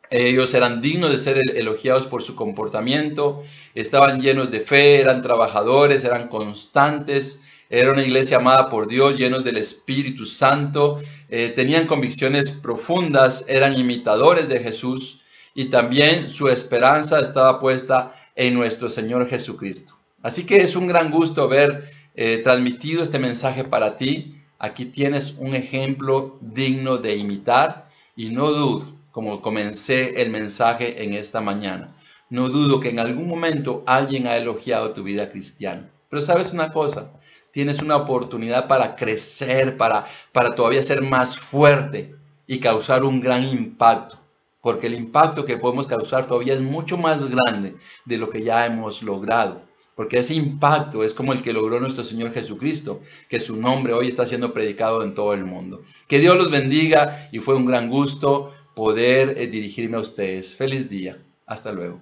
Ellos 0.10 0.54
eran 0.54 0.82
dignos 0.82 1.12
de 1.12 1.18
ser 1.18 1.40
elogiados 1.58 2.06
por 2.06 2.24
su 2.24 2.38
comportamiento, 2.38 3.44
estaban 3.76 4.22
llenos 4.22 4.50
de 4.50 4.62
fe, 4.62 5.02
eran 5.02 5.22
trabajadores, 5.22 6.06
eran 6.06 6.30
constantes, 6.30 7.42
Era 7.72 7.92
una 7.92 8.02
iglesia 8.02 8.38
amada 8.38 8.68
por 8.68 8.88
Dios, 8.88 9.16
llenos 9.16 9.44
del 9.44 9.58
Espíritu 9.58 10.26
Santo, 10.26 11.02
eh, 11.30 11.54
tenían 11.56 11.86
convicciones 11.86 12.50
profundas, 12.50 13.46
eran 13.48 13.78
imitadores 13.78 14.50
de 14.50 14.60
Jesús 14.60 15.22
y 15.54 15.66
también 15.66 16.30
su 16.30 16.50
esperanza 16.50 17.20
estaba 17.20 17.60
puesta 17.60 18.16
en 18.36 18.56
nuestro 18.56 18.90
Señor 18.90 19.30
Jesucristo. 19.30 19.94
Así 20.24 20.48
que 20.48 20.58
es 20.58 20.76
un 20.76 20.88
gran 20.88 21.12
gusto 21.12 21.44
haber 21.44 21.92
eh, 22.16 22.42
transmitido 22.44 23.04
este 23.04 23.20
mensaje 23.20 23.64
para 23.64 23.98
ti. 23.98 24.42
Aquí 24.58 24.86
tienes 24.86 25.36
un 25.38 25.54
ejemplo 25.54 26.40
digno 26.42 26.98
de 26.98 27.18
imitar 27.18 27.88
y 28.16 28.30
no 28.30 28.50
dudo, 28.50 28.98
como 29.12 29.44
comencé 29.44 30.22
el 30.24 30.32
mensaje 30.32 31.04
en 31.04 31.14
esta 31.14 31.40
mañana, 31.40 31.96
no 32.32 32.50
dudo 32.50 32.80
que 32.80 32.90
en 32.90 33.00
algún 33.00 33.28
momento 33.28 33.84
alguien 33.86 34.26
ha 34.26 34.38
elogiado 34.38 34.92
tu 34.92 35.04
vida 35.04 35.30
cristiana. 35.30 35.88
Pero 36.10 36.24
sabes 36.24 36.54
una 36.54 36.74
cosa, 36.74 37.12
tienes 37.52 37.82
una 37.82 37.98
oportunidad 37.98 38.68
para 38.68 38.96
crecer, 38.96 39.78
para, 39.78 40.06
para 40.32 40.56
todavía 40.56 40.84
ser 40.84 41.02
más 41.02 41.38
fuerte 41.38 42.16
y 42.48 42.60
causar 42.60 43.04
un 43.04 43.22
gran 43.22 43.44
impacto. 43.44 44.18
Porque 44.62 44.88
el 44.88 44.94
impacto 44.94 45.46
que 45.46 45.58
podemos 45.58 45.88
causar 45.88 46.28
todavía 46.28 46.54
es 46.54 46.62
mucho 46.62 46.98
más 46.98 47.30
grande 47.30 47.76
de 48.06 48.18
lo 48.18 48.30
que 48.30 48.44
ya 48.44 48.66
hemos 48.66 49.02
logrado. 49.02 49.62
Porque 49.96 50.20
ese 50.20 50.34
impacto 50.34 51.04
es 51.04 51.14
como 51.14 51.34
el 51.34 51.42
que 51.42 51.54
logró 51.54 51.80
nuestro 51.80 52.04
Señor 52.04 52.34
Jesucristo, 52.34 53.02
que 53.28 53.40
su 53.40 53.58
nombre 53.58 53.94
hoy 53.94 54.08
está 54.08 54.26
siendo 54.26 54.54
predicado 54.54 55.04
en 55.04 55.14
todo 55.14 55.34
el 55.34 55.44
mundo. 55.44 55.82
Que 56.08 56.20
Dios 56.20 56.38
los 56.38 56.50
bendiga 56.50 57.30
y 57.32 57.40
fue 57.40 57.56
un 57.56 57.66
gran 57.66 57.90
gusto 57.90 58.54
poder 58.76 59.36
eh, 59.38 59.48
dirigirme 59.48 59.98
a 59.98 60.02
ustedes. 60.02 60.56
Feliz 60.56 60.90
día. 60.90 61.18
Hasta 61.46 61.72
luego. 61.72 62.02